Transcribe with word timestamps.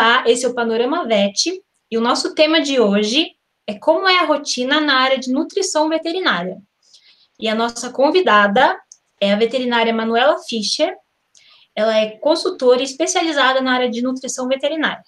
Olá, 0.00 0.24
esse 0.26 0.46
é 0.46 0.48
o 0.48 0.54
Panorama 0.54 1.06
VET 1.06 1.62
e 1.90 1.98
o 1.98 2.00
nosso 2.00 2.34
tema 2.34 2.62
de 2.62 2.80
hoje 2.80 3.32
é 3.66 3.74
como 3.74 4.08
é 4.08 4.18
a 4.20 4.24
rotina 4.24 4.80
na 4.80 4.94
área 4.94 5.18
de 5.18 5.30
nutrição 5.30 5.90
veterinária. 5.90 6.56
E 7.38 7.46
a 7.46 7.54
nossa 7.54 7.90
convidada 7.90 8.80
é 9.20 9.30
a 9.30 9.36
veterinária 9.36 9.92
Manuela 9.92 10.38
Fischer. 10.38 10.96
Ela 11.76 11.98
é 11.98 12.12
consultora 12.12 12.82
especializada 12.82 13.60
na 13.60 13.74
área 13.74 13.90
de 13.90 14.00
nutrição 14.00 14.48
veterinária. 14.48 15.04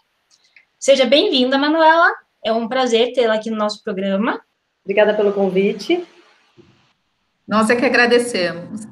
Seja 0.78 1.06
bem-vinda, 1.06 1.56
Manuela. 1.56 2.12
É 2.44 2.52
um 2.52 2.68
prazer 2.68 3.14
tê-la 3.14 3.36
aqui 3.36 3.50
no 3.50 3.56
nosso 3.56 3.82
programa. 3.82 4.42
Obrigada 4.84 5.14
pelo 5.14 5.32
convite. 5.32 6.06
Nós 7.48 7.70
é 7.70 7.76
que 7.76 7.86
agradecemos. 7.86 8.82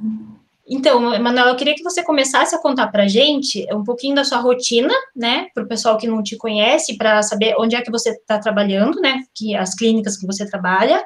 Então, 0.72 1.12
Emanuela, 1.12 1.50
eu 1.50 1.56
queria 1.56 1.74
que 1.74 1.82
você 1.82 2.00
começasse 2.00 2.54
a 2.54 2.60
contar 2.60 2.86
para 2.92 3.02
a 3.02 3.08
gente 3.08 3.66
um 3.74 3.82
pouquinho 3.82 4.14
da 4.14 4.22
sua 4.22 4.38
rotina, 4.38 4.94
né, 5.16 5.48
para 5.52 5.64
o 5.64 5.66
pessoal 5.66 5.98
que 5.98 6.06
não 6.06 6.22
te 6.22 6.36
conhece, 6.36 6.96
para 6.96 7.20
saber 7.24 7.56
onde 7.58 7.74
é 7.74 7.82
que 7.82 7.90
você 7.90 8.10
está 8.10 8.38
trabalhando, 8.38 9.00
né, 9.00 9.24
que 9.34 9.56
as 9.56 9.74
clínicas 9.74 10.16
que 10.16 10.24
você 10.24 10.48
trabalha, 10.48 11.04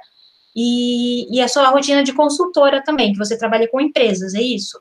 e, 0.55 1.35
e 1.35 1.41
a 1.41 1.49
sua 1.49 1.71
rotina 1.71 2.05
de 2.05 2.13
consultora 2.13 2.85
também, 2.85 3.13
que 3.13 3.19
você 3.19 3.39
trabalha 3.39 3.67
com 3.67 3.81
empresas, 3.81 4.35
é 4.35 4.43
isso? 4.43 4.79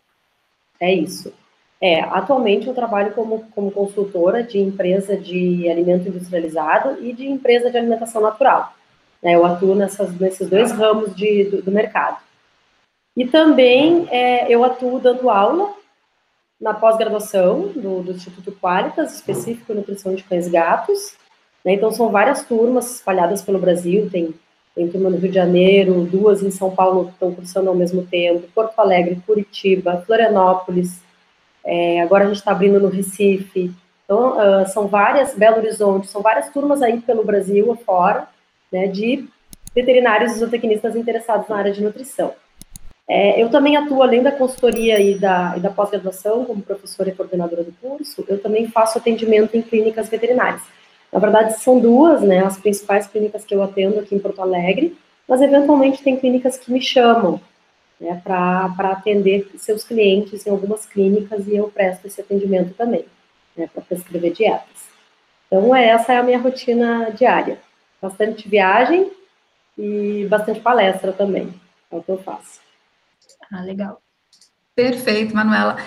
É 0.81 0.93
isso. 0.93 1.31
É, 1.79 2.01
atualmente 2.01 2.67
eu 2.67 2.73
trabalho 2.73 3.13
como, 3.13 3.45
como 3.55 3.71
consultora 3.71 4.43
de 4.43 4.59
empresa 4.59 5.15
de 5.15 5.69
alimento 5.69 6.09
industrializado 6.09 7.01
e 7.01 7.13
de 7.13 7.25
empresa 7.25 7.71
de 7.71 7.77
alimentação 7.77 8.21
natural. 8.21 8.73
É, 9.21 9.35
eu 9.35 9.45
atuo 9.45 9.75
nessas, 9.75 10.13
nesses 10.19 10.49
dois 10.49 10.73
ramos 10.73 11.15
de, 11.15 11.45
do, 11.45 11.61
do 11.61 11.71
mercado. 11.71 12.17
E 13.15 13.25
também 13.25 14.07
é, 14.09 14.51
eu 14.51 14.63
atuo 14.63 14.99
dando 14.99 15.29
aula 15.29 15.73
na 16.59 16.73
pós-graduação 16.73 17.67
do, 17.75 18.01
do, 18.01 18.11
Instituto 18.13 18.51
Qualitas, 18.53 19.15
específico 19.15 19.73
nutrição 19.73 20.15
de 20.15 20.23
cães 20.23 20.47
e 20.47 20.49
gatos. 20.49 21.15
Né? 21.63 21.73
Então, 21.73 21.91
são 21.91 22.09
várias 22.09 22.43
turmas 22.45 22.95
espalhadas 22.95 23.41
pelo 23.41 23.59
Brasil, 23.59 24.09
tem, 24.09 24.33
tem 24.73 24.87
turma 24.87 25.09
no 25.09 25.17
Rio 25.17 25.29
de 25.29 25.35
Janeiro, 25.35 26.05
duas 26.05 26.41
em 26.41 26.51
São 26.51 26.73
Paulo 26.73 27.05
que 27.05 27.11
estão 27.11 27.33
cursando 27.33 27.69
ao 27.69 27.75
mesmo 27.75 28.05
tempo, 28.05 28.47
Porto 28.55 28.79
Alegre, 28.79 29.21
Curitiba, 29.25 30.03
Florianópolis, 30.05 31.01
é, 31.65 32.01
agora 32.01 32.25
a 32.25 32.27
gente 32.27 32.37
está 32.37 32.51
abrindo 32.51 32.79
no 32.79 32.89
Recife. 32.89 33.71
Então, 34.03 34.37
uh, 34.37 34.67
são 34.67 34.87
várias, 34.87 35.33
Belo 35.33 35.57
Horizonte, 35.57 36.07
são 36.07 36.21
várias 36.21 36.49
turmas 36.49 36.81
aí 36.81 36.99
pelo 36.99 37.23
Brasil 37.23 37.71
afora, 37.71 38.27
né, 38.71 38.87
de 38.87 39.27
veterinários 39.73 40.33
e 40.33 40.39
zootecnistas 40.39 40.95
interessados 40.95 41.47
na 41.47 41.57
área 41.57 41.71
de 41.71 41.81
nutrição. 41.81 42.33
É, 43.07 43.41
eu 43.41 43.49
também 43.49 43.75
atuo, 43.75 44.01
além 44.01 44.23
da 44.23 44.31
consultoria 44.31 44.99
e 44.99 45.15
da, 45.15 45.55
e 45.57 45.59
da 45.59 45.69
pós-graduação, 45.69 46.45
como 46.45 46.61
professora 46.61 47.09
e 47.09 47.13
coordenadora 47.13 47.63
do 47.63 47.73
curso, 47.73 48.23
eu 48.27 48.41
também 48.41 48.67
faço 48.69 48.97
atendimento 48.97 49.55
em 49.57 49.61
clínicas 49.61 50.07
veterinárias. 50.07 50.61
Na 51.11 51.19
verdade, 51.19 51.61
são 51.61 51.79
duas, 51.79 52.21
né, 52.21 52.39
as 52.39 52.57
principais 52.57 53.05
clínicas 53.05 53.43
que 53.45 53.53
eu 53.53 53.61
atendo 53.61 53.99
aqui 53.99 54.15
em 54.15 54.19
Porto 54.19 54.41
Alegre, 54.41 54.97
mas 55.27 55.41
eventualmente 55.41 56.01
tem 56.01 56.17
clínicas 56.17 56.57
que 56.57 56.71
me 56.71 56.81
chamam 56.81 57.39
né, 57.99 58.19
para 58.23 58.91
atender 58.91 59.49
seus 59.57 59.83
clientes 59.83 60.47
em 60.47 60.49
algumas 60.49 60.85
clínicas 60.85 61.47
e 61.47 61.55
eu 61.55 61.67
presto 61.69 62.07
esse 62.07 62.21
atendimento 62.21 62.73
também, 62.73 63.05
né, 63.55 63.69
para 63.71 63.83
prescrever 63.83 64.31
dietas. 64.31 64.87
Então, 65.47 65.75
essa 65.75 66.13
é 66.13 66.17
a 66.17 66.23
minha 66.23 66.39
rotina 66.39 67.11
diária. 67.11 67.59
Bastante 68.01 68.49
viagem 68.49 69.11
e 69.77 70.25
bastante 70.29 70.59
palestra 70.61 71.11
também, 71.11 71.53
é 71.91 71.95
o 71.95 72.01
que 72.01 72.09
eu 72.09 72.17
faço. 72.17 72.59
Ah, 73.51 73.61
legal. 73.61 74.01
Perfeito, 74.75 75.35
Manuela. 75.35 75.77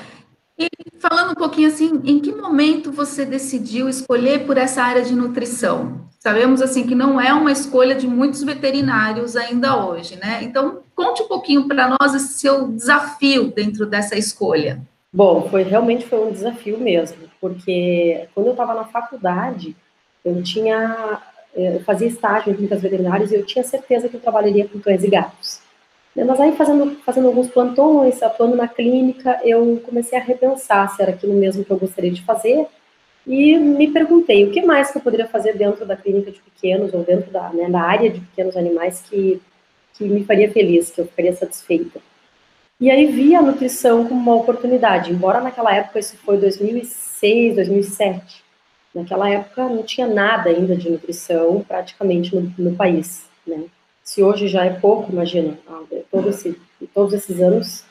E 0.59 0.69
falando 0.99 1.33
um 1.33 1.35
pouquinho 1.35 1.69
assim, 1.69 2.01
em 2.05 2.19
que 2.19 2.33
momento 2.33 2.91
você 2.91 3.25
decidiu 3.25 3.89
escolher 3.89 4.47
por 4.47 4.57
essa 4.57 4.83
área 4.83 5.03
de 5.03 5.15
nutrição? 5.15 6.06
Sabemos 6.19 6.62
assim 6.62 6.87
que 6.87 6.95
não 6.95 7.21
é 7.21 7.33
uma 7.33 7.53
escolha 7.53 7.95
de 7.95 8.06
muitos 8.06 8.43
veterinários 8.43 9.37
ainda 9.37 9.84
hoje, 9.84 10.16
né? 10.16 10.41
Então, 10.43 10.83
conte 10.95 11.22
um 11.22 11.28
pouquinho 11.28 11.69
para 11.69 11.95
nós 12.00 12.15
esse 12.15 12.39
seu 12.39 12.69
desafio 12.69 13.53
dentro 13.53 13.87
dessa 13.87 14.16
escolha. 14.16 14.81
Bom, 15.12 15.49
foi 15.50 15.62
realmente 15.62 16.06
foi 16.06 16.27
um 16.27 16.33
desafio 16.33 16.78
mesmo, 16.78 17.19
porque 17.41 18.28
quando 18.34 18.47
eu 18.47 18.53
estava 18.53 18.75
na 18.75 18.84
faculdade, 18.84 19.77
eu 20.25 20.43
tinha 20.43 21.21
eu 21.55 21.81
fazia 21.84 22.09
estágio 22.09 22.50
em 22.50 22.55
clínicas 22.55 22.83
veterinárias 22.83 23.33
e 23.33 23.34
eu 23.34 23.47
tinha 23.47 23.65
certeza 23.65 24.09
que 24.09 24.16
eu 24.16 24.21
trabalharia 24.21 24.69
com 24.69 24.78
cães 24.78 25.03
e 25.03 25.09
gatos. 25.09 25.61
Né, 26.16 26.25
mas 26.25 26.41
aí, 26.41 26.56
fazendo, 26.56 26.97
fazendo 27.04 27.28
alguns 27.28 27.49
plantões, 27.49 28.22
atuando 28.22 28.56
na 28.56 28.66
clínica, 28.66 29.38
eu 29.44 29.78
comecei 29.84 30.19
a 30.19 30.22
repensar 30.22 30.88
se 30.97 31.03
era 31.03 31.12
aquilo 31.12 31.34
mesmo 31.34 31.62
que 31.62 31.71
eu 31.71 31.77
gostaria 31.77 32.10
de 32.10 32.25
fazer. 32.25 32.66
E 33.27 33.59
me 33.59 33.91
perguntei 33.91 34.44
o 34.44 34.50
que 34.50 34.62
mais 34.62 34.91
que 34.91 34.97
eu 34.97 35.03
poderia 35.03 35.27
fazer 35.27 35.59
dentro 35.59 35.84
da 35.84 35.97
clínica 35.97 36.31
de 36.31 36.41
pequenos 36.41 36.94
ou 36.94 37.03
dentro 37.03 37.31
da, 37.31 37.50
né, 37.50 37.69
da 37.69 37.82
área 37.82 38.09
de 38.09 38.21
pequenos 38.21 38.56
animais 38.56 39.03
que, 39.03 39.43
que 39.93 40.04
me 40.04 40.25
faria 40.25 40.50
feliz, 40.50 40.91
que 40.91 41.00
eu 41.00 41.06
ficaria 41.06 41.34
satisfeita. 41.34 42.00
E 42.81 42.91
aí 42.91 43.06
vi 43.06 43.34
a 43.34 43.43
nutrição 43.43 44.06
como 44.06 44.21
uma 44.21 44.37
oportunidade, 44.37 45.12
embora 45.12 45.41
naquela 45.41 45.75
época, 45.75 45.98
isso 45.98 46.16
foi 46.19 46.38
2006, 46.38 47.56
2007, 47.56 48.44
naquela 48.94 49.28
época 49.28 49.69
não 49.69 49.83
tinha 49.83 50.06
nada 50.06 50.50
ainda 50.50 50.77
de 50.77 50.88
nutrição 50.91 51.65
praticamente 51.66 52.34
no, 52.37 52.53
no 52.59 52.77
país, 52.77 53.28
né? 53.47 53.65
Se 54.06 54.22
hoje 54.22 54.47
já 54.47 54.65
é 54.65 54.71
pouco, 54.71 55.12
imagina, 55.12 55.59
ah, 55.69 55.83
todo 56.12 56.31
esse, 56.31 56.56
todos 56.94 57.12
esses 57.12 57.41
anos 57.41 57.84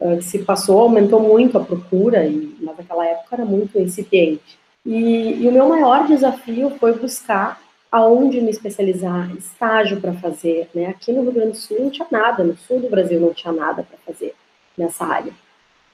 uh, 0.00 0.16
que 0.16 0.24
se 0.24 0.38
passou, 0.38 0.80
aumentou 0.80 1.20
muito 1.20 1.58
a 1.58 1.64
procura, 1.64 2.24
e, 2.24 2.56
mas 2.62 2.78
naquela 2.78 3.06
época 3.06 3.36
era 3.36 3.44
muito 3.44 3.78
incipiente. 3.78 4.58
E, 4.84 5.42
e 5.42 5.46
o 5.46 5.52
meu 5.52 5.68
maior 5.68 6.06
desafio 6.06 6.70
foi 6.80 6.94
buscar 6.94 7.60
aonde 7.92 8.40
me 8.40 8.50
especializar, 8.50 9.30
estágio 9.36 10.00
para 10.00 10.14
fazer. 10.14 10.70
Né? 10.74 10.86
Aqui 10.86 11.12
no 11.12 11.20
Rio 11.20 11.32
Grande 11.32 11.52
do 11.52 11.56
Sul 11.58 11.78
não 11.80 11.90
tinha 11.90 12.08
nada, 12.10 12.42
no 12.42 12.56
sul 12.56 12.80
do 12.80 12.88
Brasil 12.88 13.20
não 13.20 13.34
tinha 13.34 13.52
nada 13.52 13.82
para 13.82 13.98
fazer 14.06 14.34
nessa 14.76 15.04
área. 15.04 15.32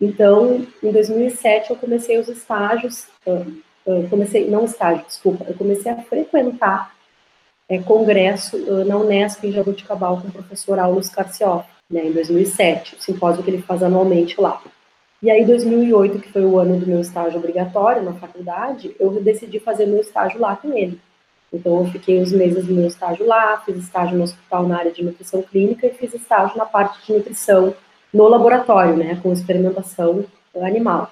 Então, 0.01 0.65
em 0.83 0.93
2007 0.93 1.71
eu 1.71 1.77
comecei 1.77 2.17
os 2.17 2.29
estágios, 2.29 3.09
uh, 3.27 3.45
uh, 3.87 4.09
comecei, 4.09 4.49
não 4.49 4.67
estágio, 4.67 5.05
desculpa, 5.05 5.45
eu 5.49 5.55
comecei 5.55 5.91
a 5.91 6.01
frequentar 6.03 6.94
é, 7.69 7.79
congresso 7.79 8.59
na 8.85 8.97
Unesp 8.97 9.45
em 9.45 9.53
Jabuticabal 9.53 10.21
com 10.21 10.29
o 10.29 10.33
professor 10.33 10.79
Aulus 10.79 11.09
Carcioff, 11.09 11.69
né, 11.91 12.07
em 12.07 12.13
2007, 12.13 12.97
o 12.97 13.03
simpósio 13.03 13.43
que 13.43 13.51
ele 13.51 13.63
faz 13.63 13.83
anualmente 13.83 14.41
lá. 14.41 14.63
E 15.23 15.31
aí, 15.31 15.43
2008, 15.45 16.19
que 16.19 16.31
foi 16.31 16.45
o 16.45 16.59
ano 16.59 16.79
do 16.79 16.87
meu 16.87 17.01
estágio 17.01 17.39
obrigatório 17.39 18.03
na 18.03 18.13
faculdade, 18.13 18.95
eu 19.01 19.11
decidi 19.23 19.59
fazer 19.59 19.87
meu 19.87 20.01
estágio 20.01 20.39
lá 20.39 20.55
com 20.55 20.77
ele. 20.77 21.01
Então, 21.51 21.79
eu 21.79 21.87
fiquei 21.87 22.21
uns 22.21 22.31
meses 22.31 22.67
do 22.67 22.75
meu 22.75 22.87
estágio 22.87 23.27
lá, 23.27 23.59
fiz 23.65 23.77
estágio 23.77 24.19
no 24.19 24.25
hospital 24.25 24.69
na 24.69 24.77
área 24.77 24.93
de 24.93 25.03
nutrição 25.03 25.41
clínica 25.41 25.87
e 25.87 25.95
fiz 25.95 26.13
estágio 26.13 26.59
na 26.59 26.67
parte 26.67 27.07
de 27.07 27.13
nutrição 27.15 27.75
no 28.13 28.29
laboratório, 28.29 28.97
né, 28.97 29.19
com 29.23 29.33
experimentação 29.33 30.27
animal. 30.57 31.11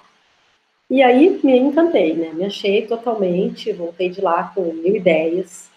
E 0.91 1.03
aí, 1.03 1.41
me 1.43 1.59
encantei, 1.59 2.15
né, 2.15 2.33
me 2.35 2.45
achei 2.45 2.87
totalmente, 2.87 3.73
voltei 3.73 4.11
de 4.11 4.21
lá 4.21 4.53
com 4.55 4.75
mil 4.75 4.95
ideias, 4.95 5.71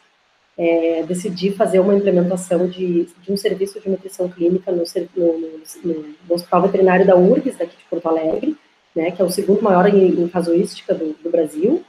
é, 0.58 1.04
decidi 1.04 1.52
fazer 1.52 1.80
uma 1.80 1.96
implementação 1.96 2.68
de, 2.68 3.08
de, 3.22 3.32
um 3.32 3.36
serviço 3.36 3.80
de 3.80 3.90
nutrição 3.90 4.30
clínica 4.30 4.72
no, 4.72 4.84
no, 5.16 5.38
no, 5.84 6.06
no, 6.28 6.36
Hospital 6.36 6.62
Veterinário 6.64 7.06
da 7.06 7.16
URGS, 7.16 7.58
daqui 7.58 7.76
de 7.78 7.84
Porto 7.90 8.08
Alegre, 8.08 8.56
né, 8.96 9.12
que 9.12 9.22
é 9.22 9.26
o 9.26 9.30
segundo 9.30 9.62
maior 9.62 9.88
em, 9.88 10.08
em 10.08 10.28
casuística 10.30 10.94
do, 10.94 11.14
do, 11.22 11.30
Brasil. 11.30 11.84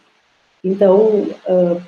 Então, 0.64 1.28
uh, 1.46 1.80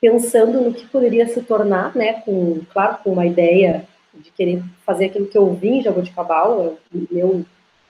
pensando 0.00 0.60
no 0.62 0.72
que 0.72 0.86
poderia 0.86 1.28
se 1.28 1.42
tornar, 1.42 1.94
né, 1.94 2.14
com, 2.24 2.60
claro, 2.72 2.98
com 3.04 3.12
uma 3.12 3.26
ideia 3.26 3.86
de 4.14 4.30
querer 4.30 4.62
fazer 4.86 5.06
aquilo 5.06 5.26
que 5.26 5.36
eu 5.36 5.52
vi 5.52 5.68
em 5.68 5.82
Jaboticabal, 5.82 6.78
meu, 7.10 7.44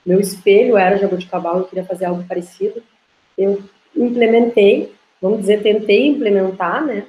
meu 0.05 0.19
espelho 0.19 0.77
era 0.77 0.97
Jaboticabal, 0.97 1.59
eu 1.59 1.65
queria 1.65 1.85
fazer 1.85 2.05
algo 2.05 2.23
parecido, 2.27 2.83
eu 3.37 3.63
implementei, 3.95 4.91
vamos 5.21 5.39
dizer, 5.39 5.63
tentei 5.63 6.07
implementar, 6.07 6.85
né, 6.85 7.05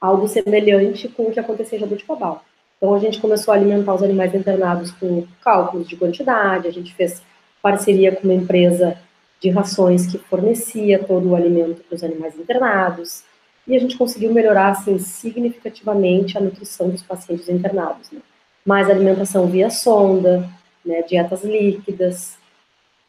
algo 0.00 0.26
semelhante 0.26 1.08
com 1.08 1.24
o 1.24 1.32
que 1.32 1.38
acontecia 1.38 1.76
em 1.76 1.80
Jabuticabal. 1.80 2.44
Então, 2.76 2.94
a 2.94 2.98
gente 2.98 3.20
começou 3.20 3.52
a 3.52 3.56
alimentar 3.56 3.94
os 3.94 4.02
animais 4.02 4.34
internados 4.34 4.90
com 4.92 5.26
cálculos 5.42 5.86
de 5.86 5.96
quantidade, 5.96 6.66
a 6.66 6.72
gente 6.72 6.94
fez 6.94 7.22
parceria 7.62 8.14
com 8.14 8.24
uma 8.24 8.34
empresa 8.34 8.96
de 9.38 9.50
rações 9.50 10.06
que 10.06 10.18
fornecia 10.18 10.98
todo 10.98 11.28
o 11.28 11.36
alimento 11.36 11.82
para 11.82 11.96
os 11.96 12.02
animais 12.02 12.38
internados, 12.38 13.22
e 13.66 13.76
a 13.76 13.78
gente 13.78 13.98
conseguiu 13.98 14.32
melhorar, 14.32 14.70
assim, 14.70 14.98
significativamente 14.98 16.38
a 16.38 16.40
nutrição 16.40 16.88
dos 16.88 17.02
pacientes 17.02 17.48
internados, 17.48 18.10
né? 18.10 18.20
Mais 18.64 18.88
alimentação 18.88 19.46
via 19.46 19.70
sonda, 19.70 20.48
né, 20.84 21.02
dietas 21.02 21.44
líquidas, 21.44 22.38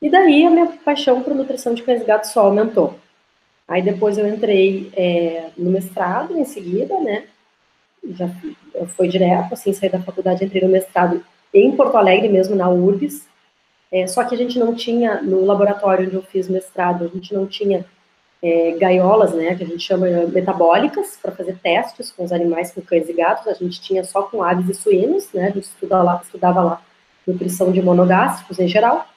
e 0.01 0.09
daí 0.09 0.45
a 0.45 0.49
minha 0.49 0.67
paixão 0.83 1.21
por 1.21 1.35
nutrição 1.35 1.73
de 1.73 1.83
cães 1.83 2.01
e 2.01 2.05
gatos 2.05 2.31
só 2.31 2.41
aumentou. 2.41 2.95
Aí 3.71 3.81
depois 3.81 4.17
eu 4.17 4.27
entrei 4.27 4.91
é, 4.97 5.45
no 5.57 5.71
mestrado 5.71 6.37
em 6.37 6.43
seguida, 6.43 6.99
né? 6.99 7.23
Já 8.03 8.29
foi 8.97 9.07
direto, 9.07 9.53
assim, 9.53 9.71
saí 9.71 9.89
da 9.89 10.01
faculdade, 10.01 10.43
entrei 10.43 10.61
no 10.61 10.67
mestrado 10.67 11.23
em 11.53 11.73
Porto 11.73 11.95
Alegre 11.95 12.27
mesmo, 12.27 12.53
na 12.53 12.69
URBS. 12.69 13.25
É, 13.89 14.05
só 14.07 14.25
que 14.25 14.35
a 14.35 14.37
gente 14.37 14.59
não 14.59 14.75
tinha, 14.75 15.21
no 15.21 15.45
laboratório 15.45 16.05
onde 16.05 16.15
eu 16.15 16.21
fiz 16.21 16.49
mestrado, 16.49 17.05
a 17.05 17.07
gente 17.07 17.33
não 17.33 17.47
tinha 17.47 17.85
é, 18.43 18.71
gaiolas, 18.71 19.33
né, 19.33 19.55
que 19.55 19.63
a 19.63 19.67
gente 19.67 19.79
chama 19.79 20.05
metabólicas, 20.27 21.17
para 21.21 21.31
fazer 21.31 21.57
testes 21.63 22.11
com 22.11 22.25
os 22.25 22.33
animais, 22.33 22.73
com 22.73 22.81
cães 22.81 23.07
e 23.07 23.13
gatos. 23.13 23.47
A 23.47 23.53
gente 23.53 23.79
tinha 23.79 24.03
só 24.03 24.23
com 24.23 24.43
aves 24.43 24.67
e 24.67 24.73
suínos, 24.73 25.31
né, 25.33 25.45
a 25.45 25.51
gente 25.51 25.63
estudava 25.63 26.03
lá, 26.03 26.21
estudava 26.21 26.61
lá 26.61 26.81
nutrição 27.25 27.71
de 27.71 27.81
monogástricos 27.81 28.59
em 28.59 28.67
geral. 28.67 29.07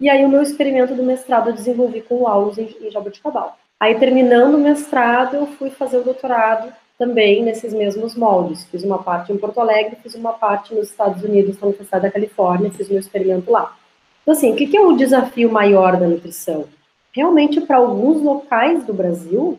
E 0.00 0.10
aí 0.10 0.24
o 0.24 0.28
meu 0.28 0.42
experimento 0.42 0.92
do 0.92 1.04
mestrado 1.04 1.50
eu 1.50 1.54
desenvolvi 1.54 2.02
com 2.02 2.24
o 2.24 2.52
em, 2.58 2.88
em 2.88 2.90
jabuticabal. 2.90 3.61
Aí 3.82 3.98
terminando 3.98 4.54
o 4.54 4.60
mestrado, 4.60 5.34
eu 5.34 5.46
fui 5.58 5.68
fazer 5.68 5.96
o 5.96 6.04
doutorado 6.04 6.72
também 6.96 7.42
nesses 7.42 7.74
mesmos 7.74 8.14
moldes. 8.14 8.64
Fiz 8.66 8.84
uma 8.84 9.02
parte 9.02 9.32
em 9.32 9.36
Porto 9.36 9.58
Alegre, 9.58 9.98
fiz 10.00 10.14
uma 10.14 10.34
parte 10.34 10.72
nos 10.72 10.88
Estados 10.88 11.20
Unidos, 11.24 11.58
na 11.58 11.66
Universidade 11.66 12.04
da 12.04 12.10
Califórnia, 12.12 12.70
fiz 12.70 12.88
meu 12.88 13.00
experimento 13.00 13.50
lá. 13.50 13.76
Então, 14.22 14.34
assim, 14.34 14.52
o 14.52 14.54
que 14.54 14.76
é 14.76 14.80
o 14.80 14.96
desafio 14.96 15.50
maior 15.50 15.96
da 15.96 16.06
nutrição? 16.06 16.66
Realmente, 17.10 17.60
para 17.60 17.78
alguns 17.78 18.22
locais 18.22 18.84
do 18.84 18.94
Brasil, 18.94 19.58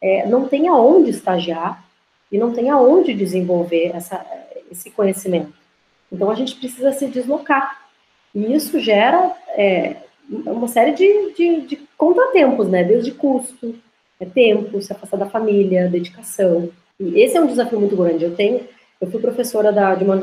é, 0.00 0.24
não 0.24 0.46
tem 0.46 0.68
aonde 0.68 1.10
estagiar 1.10 1.84
e 2.30 2.38
não 2.38 2.52
tem 2.52 2.70
aonde 2.70 3.12
desenvolver 3.12 3.90
essa, 3.92 4.24
esse 4.70 4.88
conhecimento. 4.88 5.52
Então, 6.12 6.30
a 6.30 6.36
gente 6.36 6.54
precisa 6.54 6.92
se 6.92 7.08
deslocar. 7.08 7.88
E 8.32 8.54
isso 8.54 8.78
gera 8.78 9.32
é, 9.48 9.96
uma 10.28 10.68
série 10.68 10.92
de, 10.92 11.32
de, 11.34 11.60
de, 11.62 11.76
contratempos, 11.96 12.68
né? 12.68 12.82
Desde 12.84 13.12
custo, 13.12 13.74
é 14.18 14.24
tempo, 14.24 14.80
se 14.80 14.92
afastar 14.92 15.16
da 15.16 15.26
família, 15.26 15.88
dedicação. 15.88 16.70
E 16.98 17.20
esse 17.20 17.36
é 17.36 17.40
um 17.40 17.46
desafio 17.46 17.80
muito 17.80 17.96
grande. 17.96 18.24
Eu 18.24 18.34
tenho, 18.34 18.60
eu 19.00 19.10
fui 19.10 19.20
professora 19.20 19.72
da, 19.72 19.94
de 19.94 20.04
uma 20.04 20.16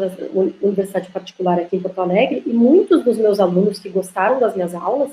universidade 0.62 1.12
particular 1.12 1.59
aqui 1.59 1.75
em 1.75 1.81
Porto 1.81 2.01
Alegre 2.01 2.42
e 2.45 2.50
muitos 2.50 3.03
dos 3.03 3.18
meus 3.18 3.39
alunos 3.39 3.80
que 3.80 3.89
gostaram 3.89 4.39
das 4.39 4.56
minhas 4.56 4.74
aulas 4.74 5.12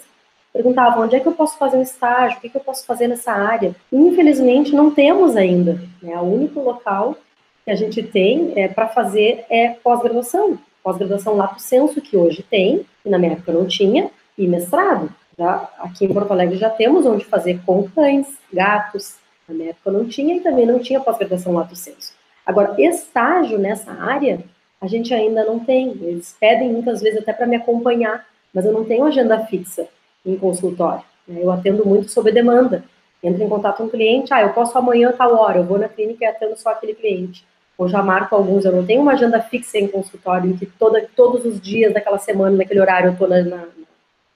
perguntavam 0.52 1.04
onde 1.04 1.14
é 1.14 1.20
que 1.20 1.28
eu 1.28 1.32
posso 1.32 1.58
fazer 1.58 1.76
um 1.76 1.82
estágio, 1.82 2.38
o 2.38 2.40
que, 2.40 2.48
que 2.48 2.56
eu 2.56 2.62
posso 2.62 2.84
fazer 2.86 3.06
nessa 3.06 3.32
área. 3.32 3.74
E, 3.92 3.96
infelizmente, 3.96 4.74
não 4.74 4.90
temos 4.90 5.36
ainda. 5.36 5.80
Né? 6.02 6.16
O 6.16 6.24
único 6.24 6.60
local 6.60 7.16
que 7.64 7.70
a 7.70 7.76
gente 7.76 8.02
tem 8.02 8.52
é, 8.56 8.66
para 8.66 8.88
fazer 8.88 9.44
é 9.50 9.68
pós-graduação. 9.68 10.58
Pós-graduação 10.82 11.36
lato 11.36 11.60
senso, 11.60 12.00
que 12.00 12.16
hoje 12.16 12.42
tem, 12.48 12.86
e 13.04 13.10
na 13.10 13.18
minha 13.18 13.32
época 13.32 13.52
não 13.52 13.66
tinha, 13.66 14.10
e 14.38 14.46
mestrado. 14.46 15.10
Já, 15.36 15.68
aqui 15.78 16.04
em 16.04 16.12
Porto 16.12 16.32
Alegre 16.32 16.56
já 16.56 16.70
temos 16.70 17.04
onde 17.04 17.24
fazer 17.24 17.60
com 17.66 17.88
cães, 17.90 18.26
gatos, 18.52 19.16
na 19.48 19.54
minha 19.54 19.70
época 19.70 19.90
não 19.90 20.06
tinha 20.06 20.36
e 20.36 20.40
também 20.40 20.66
não 20.66 20.78
tinha 20.78 21.00
pós-graduação 21.00 21.52
lato 21.52 21.76
senso. 21.76 22.12
Agora, 22.46 22.74
estágio 22.78 23.58
nessa 23.58 23.92
área, 23.92 24.40
a 24.80 24.86
gente 24.86 25.12
ainda 25.12 25.44
não 25.44 25.58
tem. 25.58 25.90
Eles 26.00 26.36
pedem 26.38 26.72
muitas 26.72 27.00
vezes 27.00 27.20
até 27.20 27.32
para 27.32 27.46
me 27.46 27.56
acompanhar, 27.56 28.26
mas 28.54 28.64
eu 28.64 28.72
não 28.72 28.84
tenho 28.84 29.04
agenda 29.04 29.38
fixa 29.46 29.86
em 30.24 30.36
consultório. 30.36 31.04
Né? 31.26 31.40
Eu 31.42 31.50
atendo 31.50 31.86
muito 31.86 32.10
sob 32.10 32.32
demanda. 32.32 32.84
Entro 33.22 33.42
em 33.42 33.48
contato 33.48 33.78
com 33.78 33.84
o 33.84 33.90
cliente, 33.90 34.32
ah, 34.32 34.42
eu 34.42 34.52
posso 34.52 34.78
amanhã 34.78 35.12
tal 35.12 35.34
hora, 35.34 35.58
eu 35.58 35.64
vou 35.64 35.76
na 35.76 35.88
clínica 35.88 36.24
e 36.24 36.28
atendo 36.28 36.56
só 36.56 36.70
aquele 36.70 36.94
cliente. 36.94 37.44
Ou 37.76 37.88
já 37.88 38.02
marco 38.02 38.34
alguns, 38.34 38.64
eu 38.64 38.72
não 38.72 38.86
tenho 38.86 39.02
uma 39.02 39.12
agenda 39.12 39.40
fixa 39.40 39.78
em 39.78 39.88
consultório, 39.88 40.50
em 40.50 40.56
que 40.56 40.66
toda, 40.66 41.04
todos 41.16 41.44
os 41.44 41.60
dias 41.60 41.92
daquela 41.92 42.18
semana, 42.18 42.56
naquele 42.56 42.80
horário, 42.80 43.08
eu 43.08 43.12
estou 43.12 43.28
na, 43.28 43.42
na, 43.42 43.64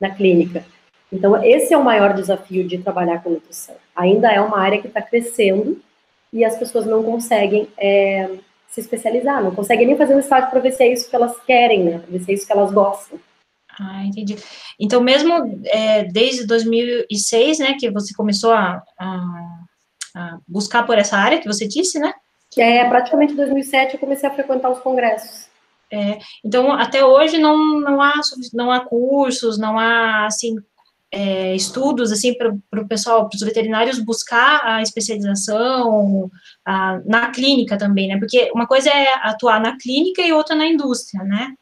na 0.03 0.11
clínica. 0.11 0.65
Então, 1.13 1.43
esse 1.45 1.73
é 1.73 1.79
o 1.79 1.85
maior 1.85 2.13
desafio 2.13 2.67
de 2.67 2.79
trabalhar 2.79 3.23
com 3.23 3.31
nutrição. 3.31 3.77
Ainda 3.95 4.33
é 4.33 4.41
uma 4.41 4.59
área 4.59 4.81
que 4.81 4.89
está 4.89 5.01
crescendo 5.01 5.81
e 6.33 6.45
as 6.45 6.57
pessoas 6.59 6.87
não 6.87 7.05
conseguem 7.05 7.69
é, 7.79 8.29
se 8.69 8.81
especializar, 8.81 9.43
não 9.43 9.55
conseguem 9.55 9.87
nem 9.87 9.97
fazer 9.97 10.15
um 10.15 10.19
estágio 10.19 10.51
para 10.51 10.61
ver 10.61 10.73
se 10.73 10.83
é 10.83 10.93
isso 10.93 11.09
que 11.09 11.15
elas 11.15 11.39
querem, 11.47 11.85
né? 11.85 11.99
Para 11.99 12.11
ver 12.11 12.25
se 12.25 12.33
é 12.33 12.35
isso 12.35 12.47
que 12.47 12.53
elas 12.53 12.73
gostam. 12.73 13.21
Ah, 13.79 14.05
entendi. 14.05 14.37
Então, 14.81 15.01
mesmo 15.01 15.63
é, 15.67 16.05
desde 16.05 16.47
2006, 16.47 17.59
né, 17.61 17.75
que 17.79 17.91
você 17.91 18.13
começou 18.15 18.53
a, 18.53 18.83
a, 18.99 19.61
a, 20.17 20.39
buscar 20.49 20.85
por 20.85 20.99
essa 20.99 21.17
área 21.17 21.39
que 21.39 21.47
você 21.47 21.69
disse, 21.69 21.99
né? 21.99 22.13
Que 22.51 22.61
é 22.61 22.87
praticamente 22.89 23.35
2007 23.35 23.95
eu 23.95 24.01
comecei 24.01 24.29
a 24.29 24.35
frequentar 24.35 24.71
os 24.71 24.81
congressos. 24.81 25.52
É, 25.93 26.19
então, 26.43 26.73
até 26.73 27.05
hoje 27.05 27.37
não, 27.37 27.79
não, 27.79 28.01
há, 28.01 28.19
não 28.55 28.73
há 28.73 28.81
cursos, 28.81 29.59
não 29.59 29.79
há, 29.79 30.25
assim, 30.25 30.57
é, 31.11 31.55
estudos 31.55 32.11
assim 32.11 32.33
para 32.33 32.81
o 32.81 32.89
pessoal, 32.89 33.29
para 33.29 33.37
os 33.37 33.43
veterinários 33.43 33.99
buscar 33.99 34.65
a 34.65 34.81
especialização 34.81 36.31
a, 36.65 36.99
na 37.05 37.31
clínica 37.31 37.77
também, 37.77 38.09
né? 38.09 38.19
Porque 38.19 38.51
uma 38.55 38.67
coisa 38.67 38.89
é 38.89 39.13
atuar 39.23 39.61
na 39.61 39.77
clínica 39.77 40.23
e 40.23 40.33
outra 40.33 40.57
na 40.57 40.67
indústria, 40.67 41.23
né? 41.23 41.55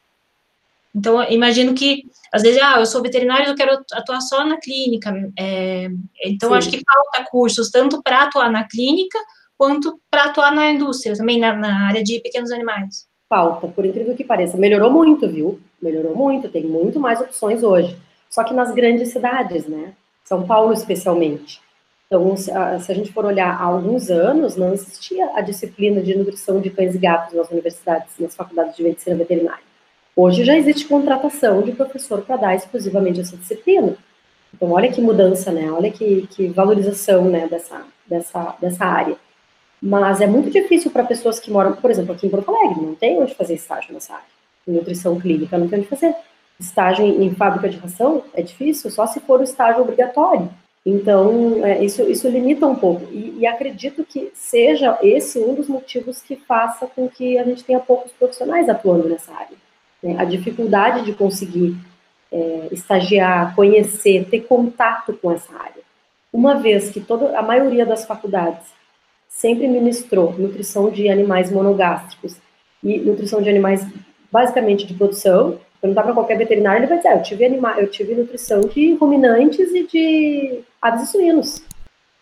Então, 0.95 1.21
imagino 1.29 1.73
que, 1.73 2.03
às 2.33 2.41
vezes, 2.41 2.61
ah, 2.61 2.79
eu 2.79 2.85
sou 2.85 3.01
veterinário, 3.01 3.47
eu 3.47 3.55
quero 3.55 3.83
atuar 3.91 4.21
só 4.21 4.45
na 4.45 4.57
clínica. 4.57 5.13
É, 5.37 5.89
então, 6.25 6.51
Sim. 6.51 6.55
acho 6.55 6.69
que 6.69 6.81
falta 6.85 7.29
cursos 7.29 7.69
tanto 7.69 8.01
para 8.01 8.23
atuar 8.23 8.49
na 8.49 8.65
clínica, 8.65 9.19
quanto 9.57 9.99
para 10.09 10.25
atuar 10.25 10.53
na 10.53 10.71
indústria, 10.71 11.15
também 11.15 11.39
na, 11.39 11.53
na 11.53 11.87
área 11.87 12.03
de 12.03 12.21
pequenos 12.21 12.51
animais. 12.51 13.10
Falta, 13.31 13.67
por 13.67 13.85
incrível 13.85 14.13
que 14.15 14.25
pareça. 14.25 14.57
Melhorou 14.57 14.91
muito, 14.91 15.27
viu? 15.27 15.59
Melhorou 15.81 16.13
muito, 16.13 16.49
tem 16.49 16.65
muito 16.65 16.99
mais 16.99 17.21
opções 17.21 17.63
hoje 17.63 17.97
só 18.31 18.45
que 18.45 18.53
nas 18.53 18.73
grandes 18.73 19.09
cidades, 19.09 19.67
né? 19.67 19.93
São 20.23 20.47
Paulo, 20.47 20.71
especialmente. 20.71 21.61
Então, 22.07 22.35
se 22.37 22.49
a, 22.49 22.79
se 22.79 22.91
a 22.91 22.95
gente 22.95 23.11
for 23.11 23.25
olhar 23.25 23.49
há 23.49 23.63
alguns 23.65 24.09
anos, 24.09 24.55
não 24.55 24.73
existia 24.73 25.29
a 25.35 25.41
disciplina 25.41 26.01
de 26.01 26.17
nutrição 26.17 26.61
de 26.61 26.69
cães 26.69 26.95
e 26.95 26.97
gatos 26.97 27.33
nas 27.33 27.51
universidades, 27.51 28.17
nas 28.17 28.33
faculdades 28.33 28.75
de 28.75 28.83
medicina 28.83 29.17
veterinária. 29.17 29.63
Hoje 30.15 30.45
já 30.45 30.57
existe 30.57 30.85
contratação 30.85 31.61
de 31.61 31.73
professor 31.73 32.21
para 32.21 32.37
dar 32.37 32.55
exclusivamente 32.55 33.19
essa 33.19 33.35
disciplina. 33.35 33.95
Então, 34.53 34.71
olha 34.71 34.91
que 34.91 35.01
mudança, 35.01 35.51
né? 35.51 35.69
Olha 35.71 35.91
que, 35.91 36.27
que 36.27 36.47
valorização, 36.47 37.25
né, 37.25 37.47
dessa, 37.49 37.85
dessa, 38.07 38.55
dessa 38.61 38.85
área. 38.85 39.17
Mas 39.81 40.21
é 40.21 40.27
muito 40.27 40.51
difícil 40.51 40.91
para 40.91 41.03
pessoas 41.03 41.39
que 41.39 41.49
moram, 41.49 41.73
por 41.73 41.89
exemplo, 41.89 42.13
aqui 42.13 42.27
em 42.27 42.29
Porto 42.29 42.49
Alegre, 42.49 42.85
não 42.85 42.93
tem 42.93 43.19
onde 43.19 43.33
fazer 43.33 43.55
estágio 43.55 43.93
nessa 43.93 44.13
área. 44.13 44.25
Em 44.67 44.73
nutrição 44.73 45.19
clínica, 45.19 45.57
não 45.57 45.67
tem 45.67 45.79
onde 45.79 45.87
fazer 45.87 46.15
estágio 46.59 47.03
em, 47.03 47.25
em, 47.25 47.33
fábrica 47.33 47.67
de 47.67 47.77
ração 47.77 48.23
é 48.35 48.43
difícil 48.43 48.91
só 48.91 49.07
se 49.07 49.19
for 49.21 49.39
o 49.39 49.43
estágio 49.43 49.81
obrigatório. 49.81 50.49
Então, 50.85 51.65
é, 51.65 51.83
isso, 51.83 52.03
isso 52.03 52.27
limita 52.27 52.67
um 52.67 52.75
pouco. 52.75 53.07
E, 53.11 53.39
e, 53.39 53.47
acredito 53.47 54.03
que 54.03 54.31
seja 54.35 54.97
esse 55.01 55.39
um 55.39 55.55
dos 55.55 55.67
motivos 55.67 56.21
que 56.21 56.35
faça 56.35 56.87
com 56.87 57.09
que 57.09 57.37
a 57.37 57.43
gente 57.43 57.63
tenha 57.63 57.79
poucos 57.79 58.11
profissionais 58.11 58.69
atuando 58.69 59.09
nessa 59.09 59.31
área. 59.33 59.57
Né? 60.01 60.15
A 60.19 60.25
dificuldade 60.25 61.05
de 61.05 61.13
conseguir 61.13 61.75
é, 62.31 62.67
estagiar, 62.71 63.55
conhecer, 63.55 64.27
ter 64.29 64.41
contato 64.41 65.13
com 65.13 65.31
essa 65.31 65.53
área. 65.53 65.81
Uma 66.31 66.55
vez 66.55 66.89
que 66.89 66.99
toda 66.99 67.37
a 67.37 67.41
maioria 67.41 67.85
das 67.85 68.05
faculdades 68.05 68.65
sempre 69.31 69.67
ministrou 69.67 70.33
nutrição 70.37 70.91
de 70.91 71.09
animais 71.09 71.49
monogástricos 71.49 72.35
e 72.83 72.99
nutrição 72.99 73.41
de 73.41 73.49
animais 73.49 73.87
basicamente 74.31 74.85
de 74.85 74.93
produção, 74.93 75.57
perguntar 75.79 76.03
para 76.03 76.13
qualquer 76.13 76.37
veterinário, 76.37 76.81
ele 76.81 76.87
vai 76.87 76.97
dizer, 76.97 77.09
ah, 77.09 77.15
eu 77.15 77.23
tive 77.23 77.45
animal, 77.45 77.79
eu 77.79 77.87
tive 77.87 78.13
nutrição 78.13 78.61
de 78.61 78.93
ruminantes 78.95 79.71
e 79.73 79.87
de 79.87 80.59
aves 80.81 81.03
e 81.03 81.11
suínos. 81.11 81.63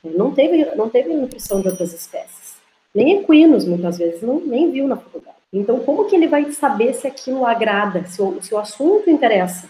Não 0.03 0.31
teve, 0.31 0.63
não 0.75 0.87
teve 0.87 1.13
nutrição 1.13 1.59
de 1.59 1.67
outras 1.67 1.93
espécies. 1.93 2.57
Nem 2.95 3.19
equinos, 3.19 3.65
muitas 3.65 3.97
vezes, 3.97 4.21
não, 4.21 4.39
nem 4.39 4.71
viu 4.71 4.87
na 4.87 4.95
faculdade. 4.95 5.35
Então, 5.51 5.79
como 5.79 6.05
que 6.05 6.15
ele 6.15 6.27
vai 6.27 6.51
saber 6.51 6.93
se 6.93 7.05
aquilo 7.05 7.45
agrada, 7.45 8.05
se 8.05 8.21
o, 8.21 8.41
se 8.41 8.53
o 8.53 8.57
assunto 8.57 9.09
interessa? 9.09 9.67